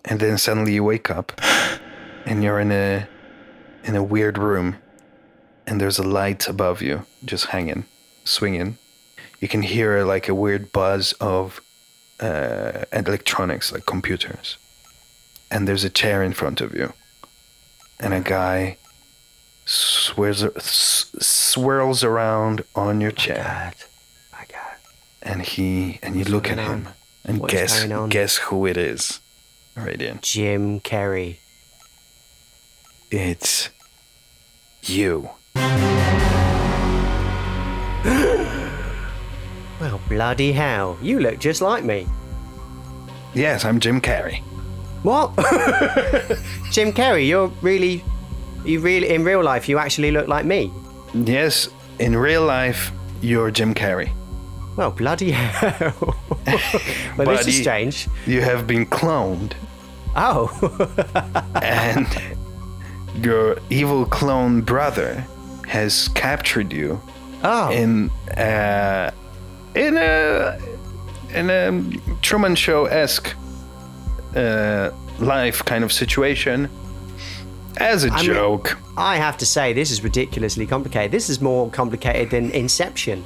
and 0.06 0.20
then 0.20 0.38
suddenly 0.38 0.74
you 0.74 0.84
wake 0.84 1.10
up, 1.10 1.32
and 2.26 2.44
you're 2.44 2.60
in 2.60 2.72
a 2.72 3.08
in 3.84 3.96
a 3.96 4.04
weird 4.04 4.38
room, 4.38 4.78
and 5.66 5.80
there's 5.82 6.00
a 6.00 6.04
light 6.04 6.48
above 6.48 6.82
you, 6.82 7.06
just 7.26 7.48
hanging, 7.48 7.86
swinging. 8.24 8.78
You 9.40 9.48
can 9.48 9.64
hear 9.64 10.04
like 10.04 10.30
a 10.30 10.36
weird 10.36 10.72
buzz 10.72 11.14
of 11.14 11.62
uh, 12.20 12.86
electronics, 12.94 13.72
like 13.72 13.86
computers, 13.86 14.58
and 15.50 15.68
there's 15.68 15.84
a 15.84 15.90
chair 15.90 16.24
in 16.24 16.34
front 16.34 16.62
of 16.62 16.74
you, 16.74 16.94
and 18.00 18.14
a 18.14 18.22
guy 18.22 18.78
swirls, 19.66 20.46
swirls 20.64 22.04
around 22.04 22.64
on 22.76 23.02
your 23.02 23.12
chair 23.12 23.44
God. 23.44 23.76
My 24.32 24.46
God. 24.50 24.78
and 25.22 25.42
he 25.42 26.00
and 26.04 26.16
you 26.16 26.26
look 26.26 26.50
at 26.50 26.58
him 26.58 26.88
on? 26.88 26.94
and 27.26 27.48
guess 27.48 27.86
guess 28.10 28.38
who 28.38 28.66
it 28.66 28.78
is. 28.78 29.20
Radiant. 29.76 30.22
Jim 30.22 30.82
Carrey. 30.82 31.38
It's 33.12 33.69
you. 34.84 35.30
Well, 39.80 40.00
bloody 40.10 40.52
hell. 40.52 40.95
You 41.02 41.19
look 41.19 41.39
just 41.39 41.60
like 41.60 41.84
me. 41.84 42.06
Yes, 43.34 43.65
I'm 43.65 43.80
Jim 43.80 44.00
Carrey. 44.00 44.43
What? 45.02 45.32
Jim 46.71 46.93
Carrey, 46.93 47.28
you're 47.28 47.47
really. 47.63 48.04
You 48.63 48.80
really. 48.80 49.10
In 49.10 49.24
real 49.24 49.41
life, 49.43 49.67
you 49.67 49.80
actually 49.80 50.12
look 50.12 50.28
like 50.28 50.45
me. 50.45 50.71
Yes, 51.15 51.67
in 51.97 52.15
real 52.15 52.45
life, 52.45 52.91
you're 53.21 53.50
Jim 53.50 53.74
Carrey. 53.74 54.12
Well, 54.78 54.91
bloody 54.91 55.32
hell. 55.41 56.15
well, 57.17 57.26
this 57.36 57.47
is 57.47 57.58
strange. 57.62 58.08
You 58.28 58.41
have 58.41 58.67
been 58.67 58.86
cloned, 58.86 59.54
Oh. 60.15 60.47
and 61.63 62.06
your 63.15 63.58
evil 63.69 64.06
clone 64.06 64.62
brother 64.62 65.26
has 65.67 66.10
captured 66.10 66.74
you 66.74 67.02
oh. 67.43 67.71
in 67.71 68.10
uh, 68.38 69.12
in 69.76 69.97
a 69.97 70.60
in 71.34 71.50
a 71.50 72.17
Truman 72.21 72.56
Show 72.56 72.86
esque 72.86 73.36
uh, 74.36 74.91
life 75.19 75.63
kind 75.65 75.84
of 75.84 75.91
situation 75.91 76.69
as 77.78 78.04
a 78.04 78.12
mean- 78.12 78.24
joke. 78.24 78.78
I 78.97 79.15
have 79.15 79.38
to 79.38 79.45
say, 79.45 79.71
this 79.74 79.89
is 79.89 80.04
ridiculously 80.04 80.67
complicated. 80.67 81.12
This 81.12 81.30
is 81.30 81.39
more 81.39 81.69
complicated 81.69 82.30
than 82.30 82.52
Inception. 82.52 83.24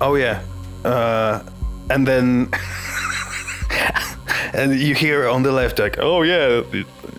oh 0.00 0.14
yeah, 0.14 0.42
uh, 0.84 1.42
and 1.90 2.06
then 2.06 2.50
and 4.54 4.78
you 4.78 4.94
hear 4.94 5.28
on 5.28 5.42
the 5.42 5.52
left 5.52 5.78
like, 5.78 5.98
oh 5.98 6.22
yeah, 6.22 6.62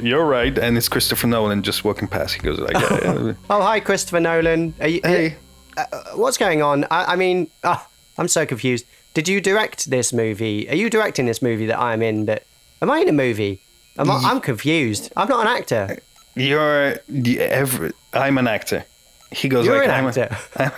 you're 0.02 0.26
right, 0.26 0.58
and 0.58 0.78
it's 0.78 0.90
Christopher 0.90 1.28
Nolan 1.28 1.64
just 1.64 1.84
walking 1.84 2.08
past. 2.08 2.36
He 2.36 2.42
goes 2.42 2.60
like, 2.60 2.74
yeah, 2.74 3.00
yeah. 3.04 3.34
Oh, 3.50 3.62
hi, 3.62 3.80
Christopher 3.80 4.20
Nolan. 4.20 4.74
Are 4.80 4.88
you, 4.88 5.02
hey. 5.04 5.36
uh, 5.78 5.86
what's 6.16 6.38
going 6.38 6.62
on? 6.62 6.86
I, 6.86 7.14
I 7.14 7.16
mean, 7.16 7.50
ah, 7.64 7.88
I'm 8.18 8.28
so 8.28 8.46
confused. 8.46 8.86
Did 9.14 9.28
you 9.28 9.42
direct 9.42 9.90
this 9.90 10.14
movie? 10.14 10.70
Are 10.70 10.76
you 10.76 10.90
directing 10.90 11.26
this 11.26 11.42
movie 11.42 11.66
that 11.68 11.80
I'm 11.80 12.02
in? 12.02 12.26
But 12.26 12.46
am 12.82 12.92
I 12.92 13.00
in 13.00 13.10
a 13.10 13.14
movie? 13.14 13.62
Am 13.98 14.12
I, 14.12 14.16
I'm 14.26 14.42
confused. 14.42 15.12
I'm 15.18 15.28
not 15.28 15.42
an 15.48 15.58
actor. 15.58 15.98
You're 16.36 17.00
the 17.10 17.40
every, 17.40 17.94
I'm 18.14 18.38
an 18.38 18.48
actor. 18.48 18.86
He 19.32 19.50
goes 19.50 19.66
You're 19.66 19.78
like, 19.78 19.86
an 19.86 19.92
I'm, 19.92 20.06
an 20.06 20.20
actor. 20.20 20.38
A, 20.56 20.72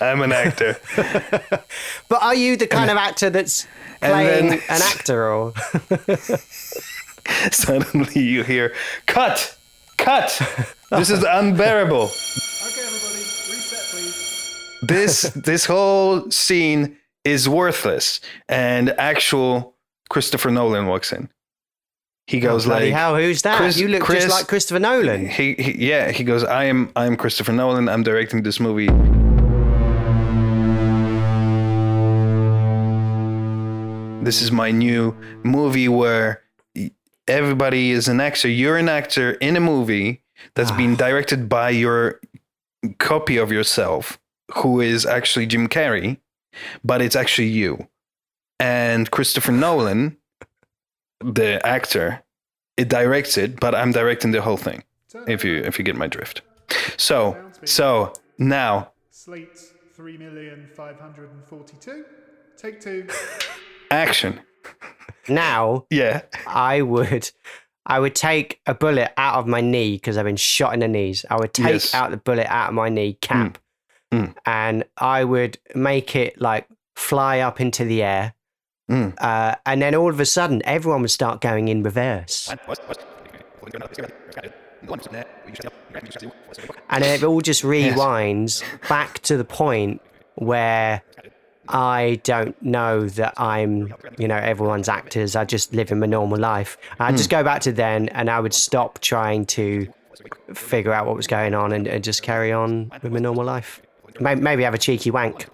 I'm, 0.00 0.22
I'm 0.22 0.22
an 0.22 0.32
actor. 0.32 0.76
But 2.08 2.22
are 2.22 2.34
you 2.34 2.56
the 2.56 2.66
kind 2.66 2.90
of 2.90 2.96
actor 2.96 3.28
that's 3.28 3.66
playing 4.00 4.48
then- 4.48 4.60
an 4.68 4.82
actor, 4.82 5.28
or 5.30 5.52
Suddenly 7.52 8.20
you 8.20 8.42
hear, 8.42 8.74
cut, 9.06 9.56
cut. 9.96 10.38
This 10.90 11.10
is 11.10 11.24
unbearable. 11.24 12.04
Okay, 12.04 12.80
everybody, 12.86 13.18
reset, 13.50 13.80
please. 13.90 14.78
This 14.82 15.22
this 15.34 15.64
whole 15.66 16.30
scene 16.30 16.96
is 17.24 17.48
worthless. 17.48 18.20
And 18.48 18.90
actual 18.98 19.74
Christopher 20.10 20.50
Nolan 20.50 20.86
walks 20.86 21.12
in. 21.12 21.28
He 22.26 22.38
oh, 22.38 22.42
goes 22.42 22.66
Oh, 22.66 22.70
like, 22.70 22.92
hell? 22.92 23.16
Who's 23.16 23.42
that? 23.42 23.56
Chris- 23.58 23.78
you 23.78 23.88
look 23.88 24.02
Chris- 24.02 24.24
just 24.24 24.34
like 24.38 24.46
Christopher 24.48 24.80
Nolan. 24.80 25.26
he, 25.28 25.54
he 25.54 25.86
yeah 25.88 26.10
he 26.10 26.24
goes 26.24 26.42
i 26.44 26.64
am 26.64 26.90
i'm 26.96 27.16
christopher 27.16 27.52
nolan 27.52 27.86
i'm 27.86 28.02
directing 28.02 28.42
this 28.42 28.58
movie 28.58 28.88
this 34.24 34.40
is 34.40 34.50
my 34.50 34.70
new 34.70 35.14
movie 35.42 35.88
where 35.88 36.40
everybody 37.28 37.90
is 37.90 38.08
an 38.08 38.20
actor 38.20 38.48
you're 38.48 38.76
an 38.76 38.88
actor 38.88 39.32
in 39.32 39.56
a 39.56 39.60
movie 39.60 40.22
that's 40.54 40.72
been 40.72 40.94
ah. 40.94 40.96
directed 40.96 41.48
by 41.48 41.70
your 41.70 42.20
copy 42.98 43.36
of 43.36 43.50
yourself 43.50 44.18
who 44.56 44.80
is 44.80 45.06
actually 45.06 45.46
jim 45.46 45.68
carrey 45.68 46.18
but 46.84 47.00
it's 47.00 47.16
actually 47.16 47.48
you 47.48 47.88
and 48.60 49.10
christopher 49.10 49.52
nolan 49.52 50.16
the 51.20 51.64
actor 51.66 52.22
it 52.76 52.88
directs 52.88 53.38
it 53.38 53.58
but 53.58 53.74
i'm 53.74 53.92
directing 53.92 54.32
the 54.32 54.42
whole 54.42 54.58
thing 54.58 54.82
if 55.26 55.44
you 55.44 55.58
if 55.58 55.78
you 55.78 55.84
get 55.84 55.94
my 55.96 56.06
drift. 56.06 56.40
So 56.96 57.36
so 57.64 58.14
now 58.38 58.92
Slate 59.10 59.58
3,542. 59.94 62.04
Take 62.56 62.80
two. 62.80 63.06
action. 63.90 64.40
Now 65.28 65.86
Yeah. 65.90 66.22
I 66.46 66.82
would. 66.82 67.30
I 67.86 67.98
would 68.00 68.14
take 68.14 68.60
a 68.66 68.74
bullet 68.74 69.12
out 69.18 69.34
of 69.38 69.46
my 69.46 69.60
knee 69.60 69.96
because 69.96 70.16
I've 70.16 70.24
been 70.24 70.36
shot 70.36 70.72
in 70.74 70.80
the 70.80 70.88
knees. 70.88 71.24
I 71.30 71.36
would 71.36 71.52
take 71.52 71.66
Yes. 71.72 71.94
out 71.94 72.10
the 72.10 72.16
bullet 72.16 72.46
out 72.50 72.68
of 72.70 72.74
my 72.74 72.88
knee 72.88 73.14
cap, 73.20 73.58
Mm. 74.12 74.34
and 74.46 74.84
I 74.96 75.24
would 75.24 75.58
make 75.74 76.16
it 76.16 76.40
like 76.40 76.66
fly 76.96 77.40
up 77.40 77.60
into 77.60 77.84
the 77.84 78.02
air, 78.02 78.34
Mm. 78.90 79.14
uh, 79.18 79.56
and 79.66 79.82
then 79.82 79.94
all 79.94 80.08
of 80.10 80.18
a 80.20 80.24
sudden, 80.26 80.62
everyone 80.64 81.02
would 81.02 81.10
start 81.10 81.40
going 81.42 81.68
in 81.68 81.82
reverse, 81.82 82.48
and 86.90 87.02
then 87.02 87.14
it 87.14 87.22
all 87.24 87.40
just 87.40 87.62
rewinds 87.62 88.62
back 88.88 89.18
to 89.20 89.36
the 89.36 89.44
point 89.44 90.00
where 90.36 91.02
I 91.68 92.20
don't 92.24 92.60
know 92.62 93.08
that 93.10 93.34
I'm, 93.40 93.94
you 94.18 94.28
know, 94.28 94.36
everyone's 94.36 94.88
actors. 94.88 95.34
I 95.36 95.44
just 95.44 95.72
live 95.72 95.90
in 95.92 95.98
my 96.00 96.06
normal 96.06 96.38
life. 96.38 96.76
I 96.98 97.10
would 97.10 97.16
just 97.16 97.30
go 97.30 97.42
back 97.42 97.62
to 97.62 97.72
then, 97.72 98.08
and 98.10 98.28
I 98.30 98.40
would 98.40 98.54
stop 98.54 99.00
trying 99.00 99.46
to 99.46 99.86
figure 100.54 100.92
out 100.92 101.06
what 101.06 101.16
was 101.16 101.26
going 101.26 101.54
on 101.54 101.72
and, 101.72 101.86
and 101.86 102.04
just 102.04 102.22
carry 102.22 102.52
on 102.52 102.90
with 103.02 103.12
my 103.12 103.18
normal 103.18 103.44
life. 103.44 103.82
Maybe, 104.20 104.62
have 104.62 104.74
a 104.74 104.78
cheeky 104.78 105.10
wank. 105.10 105.46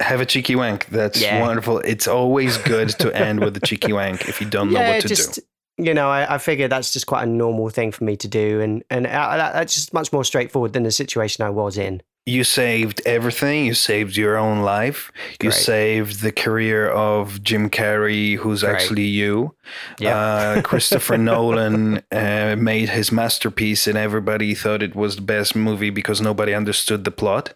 Have 0.00 0.20
a 0.20 0.26
cheeky 0.26 0.54
wank. 0.56 0.86
That's 0.86 1.20
Yeah. 1.20 1.40
wonderful. 1.40 1.78
It's 1.78 2.06
always 2.08 2.56
good 2.58 2.90
to 3.00 3.14
end 3.26 3.40
with 3.40 3.56
a 3.56 3.60
cheeky 3.60 3.92
wank 3.92 4.28
if 4.28 4.40
you 4.40 4.48
don't 4.48 4.72
know 4.72 4.80
what 4.80 5.00
to 5.02 5.08
just 5.08 5.34
do. 5.36 5.42
you 5.84 5.94
know, 5.94 6.08
I, 6.10 6.34
I 6.34 6.38
figure 6.38 6.68
that's 6.68 6.92
just 6.92 7.06
quite 7.06 7.22
a 7.22 7.26
normal 7.26 7.68
thing 7.70 7.90
for 7.92 8.04
me 8.04 8.16
to 8.16 8.28
do, 8.28 8.60
and 8.60 8.82
and 8.90 9.06
uh, 9.06 9.36
that, 9.36 9.52
that's 9.52 9.74
just 9.74 9.92
much 9.94 10.12
more 10.12 10.24
straightforward 10.24 10.72
than 10.74 10.82
the 10.82 10.90
situation 10.90 11.44
I 11.44 11.50
was 11.50 11.78
in. 11.78 12.02
You 12.24 12.44
saved 12.44 13.02
everything. 13.04 13.66
You 13.66 13.74
saved 13.74 14.16
your 14.16 14.36
own 14.36 14.60
life. 14.60 15.10
You 15.42 15.50
Great. 15.50 15.54
saved 15.54 16.20
the 16.22 16.30
career 16.30 16.88
of 16.88 17.42
Jim 17.42 17.68
Carrey, 17.68 18.36
who's 18.36 18.62
Great. 18.62 18.74
actually 18.74 19.06
you. 19.06 19.56
Yeah. 19.98 20.16
Uh, 20.16 20.62
Christopher 20.62 21.18
Nolan 21.28 22.00
uh, 22.12 22.54
made 22.56 22.90
his 22.90 23.10
masterpiece, 23.10 23.88
and 23.88 23.98
everybody 23.98 24.54
thought 24.54 24.84
it 24.84 24.94
was 24.94 25.16
the 25.16 25.22
best 25.22 25.56
movie 25.56 25.90
because 25.90 26.20
nobody 26.20 26.54
understood 26.54 27.02
the 27.02 27.10
plot. 27.10 27.54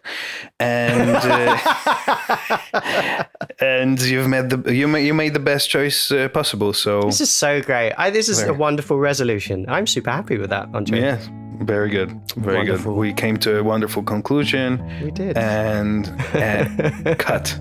And 0.59 1.15
uh, 1.15 2.57
and 3.61 4.01
you've 4.01 4.27
made 4.27 4.49
the 4.49 4.73
you 4.75 4.87
made, 4.89 5.05
you 5.07 5.13
made 5.13 5.33
the 5.33 5.39
best 5.39 5.69
choice 5.69 6.11
uh, 6.11 6.27
possible. 6.27 6.73
So 6.73 7.03
This 7.03 7.21
is 7.21 7.31
so 7.31 7.61
great. 7.61 7.93
I, 7.97 8.09
this 8.09 8.27
is 8.27 8.43
a 8.43 8.53
wonderful 8.53 8.99
resolution. 8.99 9.65
I'm 9.69 9.87
super 9.87 10.11
happy 10.11 10.37
with 10.37 10.49
that, 10.49 10.67
Andre. 10.73 10.99
yeah, 10.99 11.19
very 11.61 11.89
good, 11.89 12.11
very 12.35 12.57
Wonderful. 12.57 12.93
good. 12.93 12.99
We 12.99 13.13
came 13.13 13.37
to 13.37 13.57
a 13.59 13.63
wonderful 13.63 14.03
conclusion. 14.03 14.83
We 15.03 15.11
did. 15.11 15.37
And, 15.37 16.07
and 16.33 17.17
cut. 17.19 17.59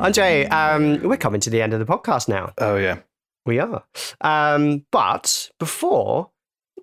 Andre, 0.00 0.44
um, 0.46 1.02
we're 1.02 1.16
coming 1.16 1.40
to 1.40 1.50
the 1.50 1.60
end 1.60 1.72
of 1.74 1.80
the 1.80 1.84
podcast 1.84 2.28
now. 2.28 2.52
Oh 2.58 2.76
yeah. 2.76 2.98
We 3.44 3.58
are. 3.58 3.82
Um, 4.20 4.84
but 4.92 5.50
before 5.58 6.30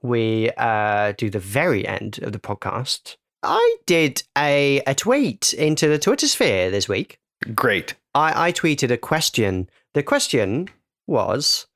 we 0.02 0.52
uh, 0.58 1.14
do 1.18 1.30
the 1.30 1.40
very 1.40 1.88
end 1.88 2.20
of 2.22 2.34
the 2.34 2.40
podcast, 2.40 3.16
I 3.42 3.78
did 3.86 4.24
a, 4.38 4.82
a 4.86 4.94
tweet 4.96 5.54
into 5.54 5.88
the 5.88 5.98
Twitter 6.00 6.28
sphere 6.28 6.70
this 6.70 6.90
week. 6.90 7.20
Great. 7.54 7.94
I, 8.14 8.48
I 8.48 8.52
tweeted 8.52 8.92
a 8.92 8.98
question. 8.98 9.70
The 9.94 10.04
question 10.04 10.68
was, 11.08 11.68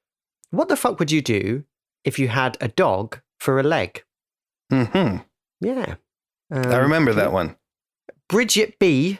what 0.51 0.67
the 0.69 0.75
fuck 0.77 0.99
would 0.99 1.11
you 1.11 1.21
do 1.21 1.63
if 2.03 2.17
you 2.17 2.27
had 2.29 2.57
a 2.61 2.67
dog 2.69 3.19
for 3.39 3.59
a 3.59 3.63
leg? 3.63 4.03
hmm 4.71 5.17
Yeah. 5.61 5.95
I 6.51 6.57
Um, 6.59 6.81
remember 6.81 7.13
that 7.13 7.31
one. 7.31 7.55
Bridget 8.27 8.79
B 8.79 9.19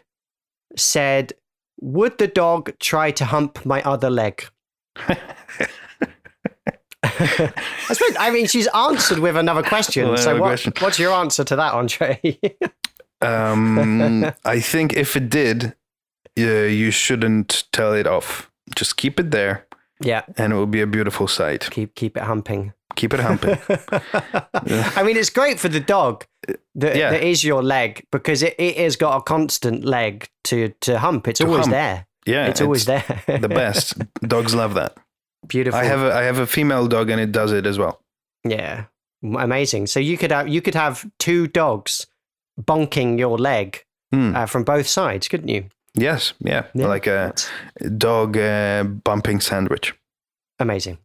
said, 0.76 1.34
Would 1.82 2.18
the 2.18 2.28
dog 2.28 2.72
try 2.80 3.12
to 3.12 3.26
hump 3.26 3.66
my 3.66 3.82
other 3.84 4.10
leg? 4.10 4.46
I 7.02 7.94
suppose, 7.94 8.16
I 8.20 8.30
mean, 8.32 8.48
she's 8.48 8.68
answered 8.68 9.20
with 9.20 9.36
another 9.38 9.64
question. 9.64 10.08
Well, 10.08 10.18
so, 10.18 10.32
another 10.32 10.42
what, 10.42 10.48
question. 10.50 10.74
what's 10.80 11.00
your 11.00 11.14
answer 11.14 11.44
to 11.44 11.56
that, 11.56 11.74
Andre? 11.74 12.20
Um, 13.22 14.32
I 14.46 14.62
think 14.62 14.94
if 14.94 15.18
it 15.18 15.30
did, 15.30 15.76
yeah, 16.46 16.66
you 16.66 16.92
shouldn't 16.92 17.64
tell 17.72 17.94
it 17.94 18.08
off. 18.08 18.50
Just 18.76 18.98
keep 18.98 19.20
it 19.20 19.32
there, 19.32 19.66
yeah, 20.04 20.22
and 20.38 20.54
it 20.54 20.56
will 20.56 20.68
be 20.68 20.82
a 20.82 20.88
beautiful 20.88 21.28
sight. 21.28 21.70
keep 21.72 21.96
keep 21.96 22.18
it 22.18 22.24
humping. 22.24 22.74
Keep 22.96 23.14
it 23.14 23.20
humping. 23.20 23.58
I 24.98 25.04
mean, 25.04 25.16
it's 25.18 25.30
great 25.30 25.60
for 25.60 25.70
the 25.70 25.80
dog 25.80 26.26
that, 26.76 26.96
Yeah. 26.96 27.12
that 27.12 27.24
is 27.24 27.44
your 27.44 27.64
leg 27.64 28.06
because 28.12 28.44
it, 28.44 28.56
it 28.58 28.78
has 28.78 28.96
got 28.98 29.18
a 29.18 29.22
constant 29.22 29.86
leg 29.86 30.28
to, 30.46 30.70
to 30.82 30.98
hump. 31.00 31.28
It's 31.28 31.38
To 31.40 31.46
always 31.46 31.66
hump. 31.66 31.72
there. 31.72 32.08
Yeah, 32.26 32.48
it's 32.48 32.62
always 32.62 32.86
there. 32.86 33.04
the 33.28 33.48
best. 33.48 33.94
Dogs 34.28 34.54
love 34.54 34.74
that. 34.74 34.98
Beautiful. 35.48 35.80
I 35.80 35.86
have 35.86 36.02
a 36.02 36.14
I 36.14 36.24
have 36.24 36.40
a 36.40 36.46
female 36.48 36.88
dog, 36.88 37.10
and 37.10 37.22
it 37.22 37.32
does 37.32 37.52
it 37.54 37.66
as 37.66 37.78
well. 37.78 38.02
Yeah, 38.44 38.86
amazing. 39.24 39.88
So 39.88 40.00
you 40.00 40.18
could 40.18 40.32
have 40.32 40.48
you 40.48 40.62
could 40.62 40.76
have 40.76 41.06
two 41.20 41.48
dogs 41.48 42.08
bonking 42.60 43.18
your 43.20 43.38
leg 43.38 43.84
Hmm. 44.12 44.36
uh, 44.36 44.46
from 44.48 44.64
both 44.64 44.88
sides, 44.88 45.28
couldn't 45.28 45.50
you? 45.50 45.70
Yes, 46.00 46.34
yeah, 46.40 46.64
Yeah. 46.74 46.88
like 46.88 47.08
a 47.08 47.34
dog 47.98 48.38
uh, 48.38 48.84
bumping 48.84 49.42
sandwich. 49.42 49.94
amazing. 50.60 50.98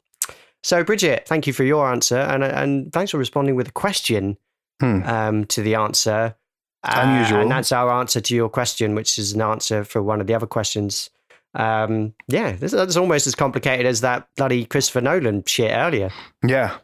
So 0.63 0.83
Bridget, 0.83 1.27
thank 1.29 1.47
you 1.47 1.53
for 1.53 1.65
your 1.65 1.87
answer, 1.93 2.17
and 2.19 2.43
and 2.45 2.93
thanks 2.93 3.11
for 3.11 3.19
responding 3.19 3.57
with 3.57 3.69
a 3.69 3.73
question 3.73 4.37
Hmm. 4.81 5.03
um, 5.05 5.45
to 5.47 5.63
the 5.63 5.75
answer. 5.77 6.35
Uh, 6.83 7.01
Unusual. 7.03 7.41
and 7.41 7.51
that's 7.51 7.73
our 7.73 7.91
answer 7.91 8.21
to 8.21 8.35
your 8.35 8.49
question, 8.51 8.95
which 8.95 9.19
is 9.19 9.33
an 9.33 9.41
answer 9.41 9.85
for 9.85 10.03
one 10.03 10.21
of 10.21 10.27
the 10.27 10.35
other 10.35 10.47
questions. 10.47 11.11
Um, 11.55 12.15
yeah, 12.29 12.53
this, 12.53 12.73
that's 12.73 12.97
almost 12.97 13.27
as 13.27 13.35
complicated 13.35 13.87
as 13.87 14.01
that 14.01 14.29
bloody 14.37 14.65
Christopher 14.67 15.01
Nolan 15.01 15.45
shit 15.47 15.71
earlier. 15.71 16.11
Yeah, 16.47 16.79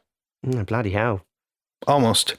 Mm, 0.46 0.64
bloody 0.66 0.90
hell. 0.90 1.20
almost. 1.86 2.36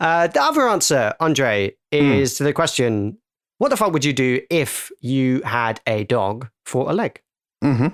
Uh, 0.00 0.26
the 0.28 0.42
other 0.42 0.68
answer, 0.68 1.14
Andre, 1.20 1.74
Hmm. 1.92 2.12
is 2.12 2.36
to 2.36 2.44
the 2.44 2.52
question: 2.52 3.18
What 3.62 3.68
the 3.68 3.76
fuck 3.76 3.92
would 3.92 4.04
you 4.04 4.12
do 4.12 4.40
if 4.50 4.90
you 4.98 5.40
had 5.42 5.80
a 5.86 6.02
dog 6.02 6.48
for 6.66 6.90
a 6.90 6.92
leg? 6.92 7.22
hmm 7.62 7.86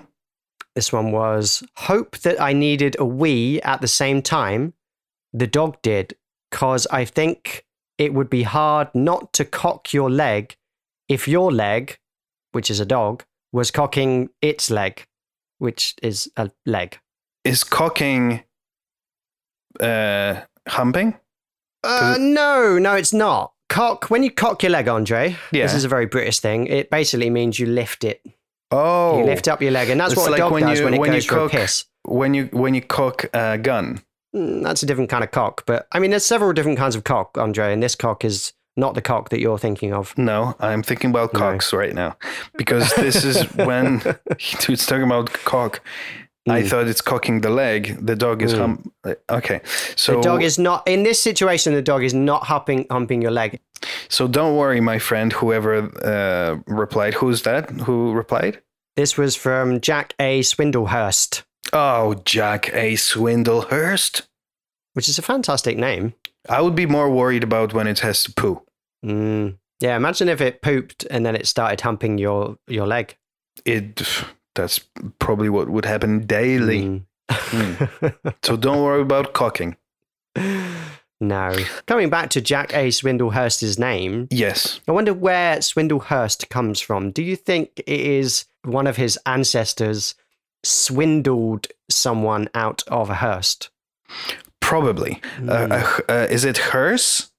This 0.74 0.94
one 0.94 1.12
was 1.12 1.62
hope 1.76 2.16
that 2.20 2.40
I 2.40 2.54
needed 2.54 2.96
a 2.98 3.04
wee 3.04 3.60
at 3.60 3.82
the 3.82 3.86
same 3.86 4.22
time 4.22 4.72
the 5.34 5.46
dog 5.46 5.76
did, 5.82 6.16
cause 6.50 6.86
I 6.90 7.04
think 7.04 7.66
it 7.98 8.14
would 8.14 8.30
be 8.30 8.44
hard 8.44 8.88
not 8.94 9.34
to 9.34 9.44
cock 9.44 9.92
your 9.92 10.10
leg 10.10 10.56
if 11.06 11.28
your 11.28 11.52
leg, 11.52 11.98
which 12.52 12.70
is 12.70 12.80
a 12.80 12.86
dog, 12.86 13.24
was 13.52 13.70
cocking 13.70 14.30
its 14.40 14.70
leg, 14.70 15.06
which 15.58 15.94
is 16.02 16.32
a 16.38 16.50
leg. 16.64 16.98
Is 17.44 17.62
cocking 17.62 18.42
uh, 19.80 20.40
humping? 20.66 21.18
Uh, 21.84 22.16
no, 22.18 22.78
no, 22.78 22.94
it's 22.94 23.12
not. 23.12 23.52
Cock, 23.68 24.06
when 24.10 24.22
you 24.22 24.30
cock 24.30 24.62
your 24.62 24.70
leg, 24.70 24.88
Andre, 24.88 25.36
Yeah. 25.52 25.64
this 25.64 25.74
is 25.74 25.84
a 25.84 25.88
very 25.88 26.06
British 26.06 26.40
thing. 26.40 26.66
It 26.66 26.90
basically 26.90 27.30
means 27.30 27.58
you 27.58 27.66
lift 27.66 28.02
it. 28.04 28.22
Oh, 28.70 29.18
You 29.18 29.24
lift 29.24 29.48
up 29.48 29.60
your 29.62 29.70
leg, 29.72 29.88
and 29.90 30.00
that's 30.00 30.12
It's 30.12 30.20
what 30.20 30.28
a 30.28 30.30
like 30.32 30.38
dog 30.40 30.52
when 30.52 30.62
does 30.64 30.78
you- 30.78 30.84
when 30.84 30.94
it 30.94 30.98
when 31.00 31.10
you 31.12 31.16
goes 31.20 31.26
for 31.26 31.38
a 31.44 31.48
piss. 31.48 31.84
when 32.04 32.34
you 32.34 32.48
when 32.52 32.74
you 32.74 32.82
cock 32.82 33.24
a 33.34 33.58
gun. 33.58 34.02
Mm, 34.36 34.62
That's 34.62 34.82
a 34.82 34.86
different 34.86 35.08
kind 35.10 35.24
of 35.24 35.30
cock, 35.30 35.64
but 35.66 35.86
I 35.92 35.98
mean, 35.98 36.10
there's 36.10 36.24
several 36.26 36.52
different 36.52 36.78
kinds 36.78 36.94
of 36.94 37.02
cock, 37.04 37.38
Andre, 37.38 37.72
and 37.72 37.82
this 37.82 37.94
cock 37.94 38.24
is 38.26 38.52
not 38.76 38.94
the 38.94 39.00
cock 39.00 39.30
that 39.30 39.40
you're 39.40 39.58
thinking 39.58 39.92
of. 39.94 40.16
No, 40.18 40.54
I'm 40.60 40.82
thinking 40.82 41.10
about 41.10 41.32
No. 41.32 41.40
cocks 41.40 41.72
right 41.72 41.94
now 41.94 42.16
because 42.56 42.92
this 42.94 43.24
is 43.24 43.42
when 43.56 44.02
it's 44.30 44.86
talking 44.86 45.04
about 45.04 45.32
cock. 45.44 45.80
I 46.50 46.62
Mm. 46.62 46.68
thought 46.68 46.86
it's 46.88 47.00
cocking 47.02 47.40
the 47.42 47.50
leg. 47.50 47.96
The 48.06 48.16
dog 48.16 48.42
is 48.42 48.54
Mm. 48.54 48.58
hum. 48.58 48.92
Okay, 49.30 49.60
so 49.96 50.12
the 50.16 50.20
dog 50.22 50.42
is 50.42 50.58
not 50.58 50.82
in 50.86 51.02
this 51.02 51.20
situation. 51.20 51.74
The 51.74 51.82
dog 51.82 52.02
is 52.04 52.14
not 52.14 52.44
humping 52.44 52.86
humping 52.90 53.22
your 53.22 53.32
leg. 53.32 53.58
so 54.08 54.26
don't 54.28 54.56
worry, 54.56 54.80
my 54.80 54.98
friend. 54.98 55.32
Whoever 55.32 55.72
uh, 56.04 56.56
replied, 56.66 57.14
who's 57.14 57.42
that? 57.42 57.70
Who 57.86 58.12
replied? 58.12 58.60
This 58.96 59.16
was 59.16 59.36
from 59.36 59.80
Jack 59.80 60.14
A. 60.18 60.40
Swindlehurst, 60.42 61.42
Oh, 61.72 62.14
Jack 62.24 62.70
A. 62.74 62.96
Swindlehurst. 62.96 64.22
which 64.94 65.08
is 65.08 65.18
a 65.18 65.22
fantastic 65.22 65.76
name. 65.78 66.12
I 66.48 66.60
would 66.62 66.74
be 66.74 66.86
more 66.86 67.08
worried 67.10 67.44
about 67.44 67.72
when 67.74 67.86
it 67.86 68.00
has 68.00 68.22
to 68.24 68.32
poo. 68.32 68.62
Mm. 69.04 69.58
Yeah, 69.80 69.96
imagine 69.96 70.28
if 70.28 70.40
it 70.40 70.60
pooped 70.62 71.06
and 71.10 71.24
then 71.24 71.36
it 71.36 71.46
started 71.46 71.80
humping 71.82 72.18
your 72.18 72.56
your 72.66 72.86
leg. 72.86 73.16
It. 73.64 74.02
That's 74.58 74.80
probably 75.18 75.48
what 75.48 75.68
would 75.70 75.84
happen 75.86 76.26
daily. 76.26 76.82
Mm. 76.82 77.04
So 78.42 78.56
don't 78.56 78.82
worry 78.82 79.02
about 79.02 79.32
cocking. 79.32 79.76
no. 81.20 81.54
Coming 81.86 82.10
back 82.10 82.30
to 82.30 82.40
Jack 82.40 82.72
A. 82.74 82.88
Swindlehurst's 82.88 83.78
name, 83.78 84.28
Yes. 84.30 84.80
I 84.88 84.92
wonder 84.92 85.12
where 85.14 85.56
Swindlehurst 85.58 86.48
comes 86.48 86.80
from. 86.80 87.10
Do 87.10 87.22
you 87.22 87.36
think 87.36 87.80
it 87.86 87.88
is 88.00 88.46
one 88.64 88.86
of 88.86 88.96
his 88.96 89.18
ancestors 89.26 90.14
swindled 90.64 91.66
someone 91.90 92.48
out 92.54 92.82
of 92.88 93.10
a 93.10 93.14
Hurst? 93.16 93.70
Probably. 94.60 95.20
Hmm. 95.36 95.48
Uh, 95.50 95.52
uh, 95.52 96.00
uh, 96.08 96.26
is 96.30 96.44
it 96.44 96.58
hearse 96.58 97.30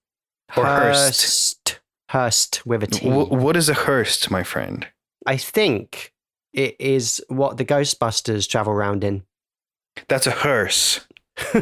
or 0.56 0.66
Hearst? 0.66 1.22
Hurst. 1.22 1.80
Hurst 2.10 2.66
with 2.66 2.84
a 2.84 2.88
T. 2.88 3.08
W- 3.08 3.28
what 3.36 3.56
is 3.56 3.70
a 3.70 3.74
Hurst, 3.74 4.32
my 4.32 4.44
friend? 4.44 4.88
I 5.26 5.38
think 5.38 6.12
it 6.54 6.76
is 6.80 7.24
what 7.28 7.58
the 7.58 7.66
Ghostbusters 7.66 8.48
travel 8.48 8.74
around 8.74 9.04
in. 9.04 9.24
That's 10.08 10.28
a 10.28 10.32
hearse. 10.32 11.06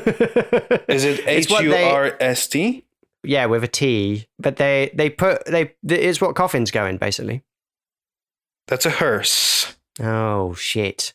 Is 0.88 1.06
it 1.06 1.28
H 1.28 1.50
U 1.50 1.74
R 1.74 2.16
S 2.20 2.48
T? 2.48 2.86
Yeah, 3.24 3.46
with 3.46 3.64
a 3.64 3.68
T. 3.68 4.28
But 4.40 4.58
they 4.58 4.92
they 4.94 5.10
put 5.10 5.46
they 5.46 5.76
it's 5.88 6.22
what 6.22 6.36
coffins 6.36 6.72
go 6.72 6.86
in 6.86 6.98
basically. 6.98 7.44
That's 8.68 8.86
a 8.86 8.90
hearse. 8.92 9.76
Oh 10.00 10.54
shit. 10.56 11.14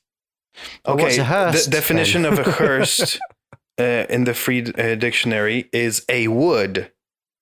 Okay. 0.86 1.02
what's 1.02 1.18
a 1.18 1.24
Hurst? 1.24 1.64
The 1.64 1.70
definition 1.70 2.24
of 2.24 2.38
a 2.38 2.44
Hurst 2.52 3.18
uh, 3.78 4.06
in 4.08 4.24
the 4.24 4.34
free 4.34 4.62
uh, 4.62 4.94
dictionary 4.96 5.68
is 5.72 6.04
a 6.08 6.28
wood 6.28 6.92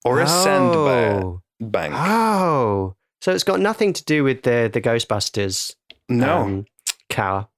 or 0.05 0.21
a 0.21 0.27
sandbank. 0.27 1.93
Oh. 1.93 1.93
Oh, 1.93 2.95
so 3.21 3.31
it's 3.33 3.43
got 3.43 3.59
nothing 3.59 3.93
to 3.93 4.03
do 4.03 4.23
with 4.23 4.43
the 4.43 4.69
the 4.71 4.81
Ghostbusters. 4.81 5.75
No, 6.17 6.37
um, 6.41 6.65
car. 7.09 7.49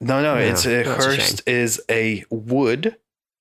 no, 0.00 0.22
no. 0.22 0.34
no, 0.34 0.40
It's 0.40 0.66
a 0.66 0.82
that's 0.84 1.40
a 1.46 1.50
is 1.50 1.80
a 1.90 2.24
wood, 2.30 2.96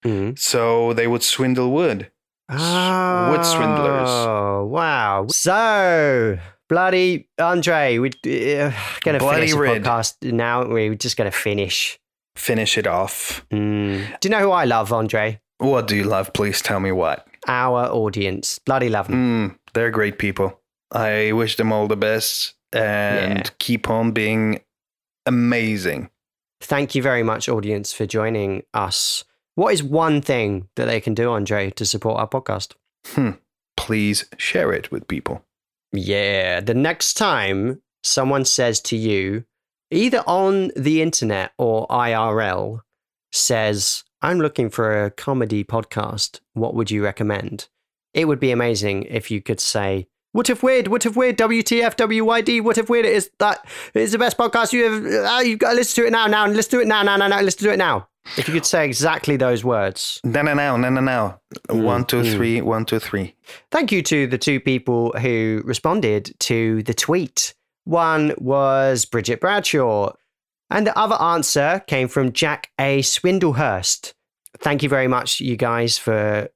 Mm. 0.05 0.37
so 0.37 0.93
they 0.93 1.07
would 1.07 1.23
swindle 1.23 1.71
wood. 1.71 2.11
Oh, 2.49 3.31
wood 3.31 3.45
swindlers. 3.45 4.09
Oh, 4.09 4.65
wow. 4.65 5.25
So 5.29 6.37
bloody 6.69 7.29
Andre, 7.39 7.97
we're 7.99 8.07
uh, 8.07 8.71
gonna 9.01 9.19
Bloody 9.19 9.47
finish 9.47 9.53
the 9.53 9.59
red. 9.59 9.83
podcast 9.83 10.31
now. 10.33 10.59
aren't 10.59 10.71
we? 10.73 10.89
We're 10.89 10.95
just 10.95 11.15
gonna 11.17 11.31
finish. 11.31 11.99
Finish 12.35 12.77
it 12.77 12.87
off. 12.87 13.45
Mm. 13.51 14.19
Do 14.19 14.27
you 14.27 14.31
know 14.31 14.39
who 14.41 14.51
I 14.51 14.65
love, 14.65 14.91
Andre? 14.91 15.39
What 15.59 15.87
do 15.87 15.95
you 15.95 16.03
love? 16.03 16.33
Please 16.33 16.61
tell 16.61 16.79
me 16.79 16.91
what. 16.91 17.25
Our 17.47 17.85
audience, 17.87 18.59
bloody 18.59 18.89
love 18.89 19.07
them. 19.07 19.15
Mm, 19.51 19.57
they're 19.73 19.91
great 19.91 20.17
people. 20.19 20.59
I 20.91 21.31
wish 21.31 21.55
them 21.57 21.71
all 21.71 21.87
the 21.87 21.95
best 21.97 22.55
and 22.73 23.37
Yeah. 23.39 23.43
keep 23.59 23.89
on 23.89 24.11
being 24.11 24.61
amazing. 25.25 26.09
Thank 26.61 26.95
you 26.95 27.01
very 27.01 27.23
much, 27.23 27.49
audience, 27.49 27.93
for 27.93 28.05
joining 28.05 28.63
us. 28.73 29.23
What 29.55 29.73
is 29.73 29.83
one 29.83 30.21
thing 30.21 30.69
that 30.75 30.85
they 30.85 30.99
can 31.01 31.13
do, 31.13 31.31
Andre, 31.31 31.69
to 31.71 31.85
support 31.85 32.19
our 32.19 32.27
podcast? 32.27 32.73
Hmm. 33.07 33.31
Please 33.77 34.25
share 34.37 34.71
it 34.71 34.91
with 34.91 35.07
people. 35.07 35.43
Yeah, 35.91 36.59
the 36.61 36.73
next 36.73 37.15
time 37.15 37.81
someone 38.03 38.45
says 38.45 38.79
to 38.81 38.95
you, 38.97 39.43
either 39.91 40.23
on 40.25 40.71
the 40.75 41.01
internet 41.01 41.51
or 41.57 41.85
IRL, 41.87 42.81
says, 43.31 44.03
I'm 44.21 44.39
looking 44.39 44.69
for 44.69 45.03
a 45.05 45.11
comedy 45.11 45.63
podcast, 45.63 46.39
what 46.53 46.73
would 46.73 46.89
you 46.89 47.03
recommend? 47.03 47.67
It 48.13 48.25
would 48.25 48.39
be 48.39 48.51
amazing 48.51 49.03
if 49.03 49.29
you 49.29 49.41
could 49.41 49.59
say, 49.59 50.07
What 50.33 50.49
if 50.49 50.63
weird? 50.63 50.87
What 50.87 51.05
if 51.05 51.15
weird? 51.15 51.37
WTF, 51.37 51.95
WYD, 51.95 52.61
what 52.63 52.79
if 52.79 52.89
weird? 52.89 53.05
It 53.05 53.13
is 53.13 53.29
that 53.37 53.65
it 53.93 54.01
is 54.01 54.13
the 54.13 54.17
best 54.17 54.35
podcast 54.35 54.73
you 54.73 54.87
ever. 54.87 55.25
Uh, 55.25 55.41
you've 55.41 55.59
got 55.59 55.69
to 55.69 55.75
listen 55.75 56.03
to 56.03 56.07
it 56.07 56.11
now, 56.11 56.25
now, 56.25 56.43
and 56.45 56.55
listen 56.55 56.71
to 56.71 56.81
it 56.81 56.87
now, 56.87 57.03
now, 57.03 57.17
now, 57.17 57.27
now, 57.27 57.39
listen 57.39 57.63
to 57.65 57.71
it 57.71 57.77
now. 57.77 58.07
If 58.35 58.47
you 58.47 58.53
could 58.55 58.65
say 58.65 58.83
exactly 58.83 59.37
those 59.37 59.63
words. 59.63 60.19
No, 60.23 60.41
no, 60.41 60.55
no, 60.55 60.75
no, 60.75 60.89
no, 60.89 61.01
no. 61.01 61.39
One, 61.69 62.03
two, 62.05 62.21
mm. 62.21 62.33
three, 62.33 62.61
one, 62.61 62.83
two, 62.85 62.97
three. 62.97 63.35
Thank 63.69 63.91
you 63.91 64.01
to 64.01 64.25
the 64.25 64.39
two 64.39 64.59
people 64.59 65.11
who 65.19 65.61
responded 65.65 66.33
to 66.39 66.81
the 66.81 66.95
tweet 66.95 67.53
One 67.83 68.33
was 68.39 69.05
Bridget 69.05 69.39
Bradshaw. 69.39 70.13
And 70.71 70.87
the 70.87 70.97
other 70.97 71.21
answer 71.21 71.83
came 71.85 72.07
from 72.07 72.31
Jack 72.31 72.71
A. 72.79 73.01
Swindlehurst. 73.01 74.13
Thank 74.57 74.81
you 74.81 74.89
very 74.89 75.07
much, 75.07 75.39
you 75.39 75.57
guys, 75.57 75.99
for 75.99 76.49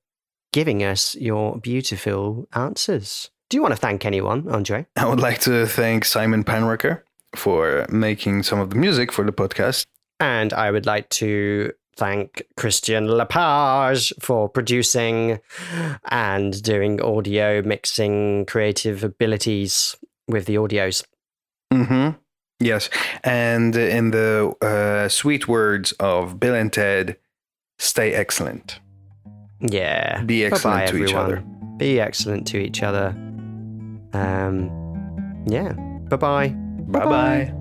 giving 0.51 0.83
us 0.83 1.13
your 1.13 1.59
beautiful 1.59 2.47
answers. 2.53 3.29
Do 3.49 3.55
you 3.55 3.61
want 3.61 3.73
to 3.73 3.79
thank 3.79 4.05
anyone, 4.05 4.47
Andre? 4.49 4.85
I 4.97 5.05
would 5.05 5.21
like 5.21 5.39
to 5.41 5.65
thank 5.65 6.03
Simon 6.03 6.43
Panrucker 6.43 7.01
for 7.33 7.85
making 7.89 8.43
some 8.43 8.59
of 8.59 8.71
the 8.71 8.75
music 8.75 9.11
for 9.11 9.23
the 9.23 9.31
podcast. 9.31 9.85
And 10.19 10.51
I 10.51 10.69
would 10.69 10.85
like 10.85 11.07
to 11.11 11.71
thank 11.95 12.43
Christian 12.57 13.07
Lepage 13.07 14.13
for 14.19 14.49
producing 14.49 15.39
and 16.11 16.61
doing 16.61 17.01
audio 17.01 17.61
mixing 17.61 18.45
creative 18.47 19.03
abilities 19.05 19.95
with 20.27 20.45
the 20.45 20.55
audios. 20.55 21.05
Mm-hmm. 21.73 22.17
Yes. 22.59 22.89
And 23.23 23.75
in 23.75 24.11
the 24.11 24.53
uh, 24.61 25.07
sweet 25.07 25.47
words 25.47 25.93
of 25.93 26.37
Bill 26.39 26.53
and 26.53 26.73
Ted, 26.73 27.17
stay 27.79 28.13
excellent. 28.13 28.79
Yeah. 29.61 30.21
Be 30.23 30.43
excellent 30.43 30.87
Bye-bye, 30.87 30.97
to 30.97 31.05
each 31.05 31.13
other. 31.13 31.43
Be 31.77 31.99
excellent 32.01 32.45
to 32.47 32.57
each 32.57 32.83
other. 32.83 33.15
Um, 34.17 35.43
yeah. 35.45 35.73
Bye 36.09 36.17
bye. 36.17 36.47
Bye 36.87 37.05
bye. 37.05 37.53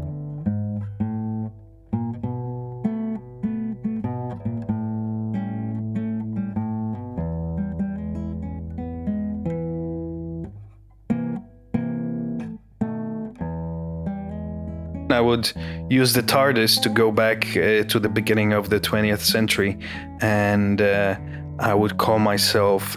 I 15.09 15.21
would 15.21 15.51
use 15.89 16.13
the 16.13 16.23
TARDIS 16.23 16.81
to 16.83 16.89
go 16.91 17.11
back 17.11 17.57
uh, 17.57 17.85
to 17.85 17.99
the 17.99 18.09
beginning 18.09 18.53
of 18.53 18.69
the 18.69 18.79
20th 18.79 19.21
century, 19.21 19.79
and 20.21 20.83
uh, 20.83 21.17
I 21.59 21.75
would 21.75 21.97
call 21.97 22.19
myself 22.19 22.97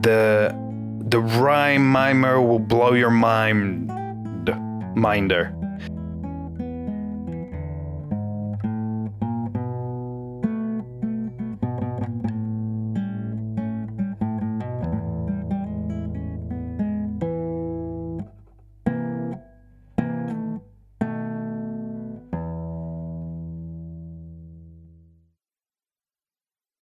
the 0.00 0.52
the 1.10 1.20
rhyme 1.20 1.90
mimer 1.90 2.40
will 2.40 2.60
blow 2.60 2.92
your 2.92 3.10
mind 3.10 3.90
minder. 4.94 5.59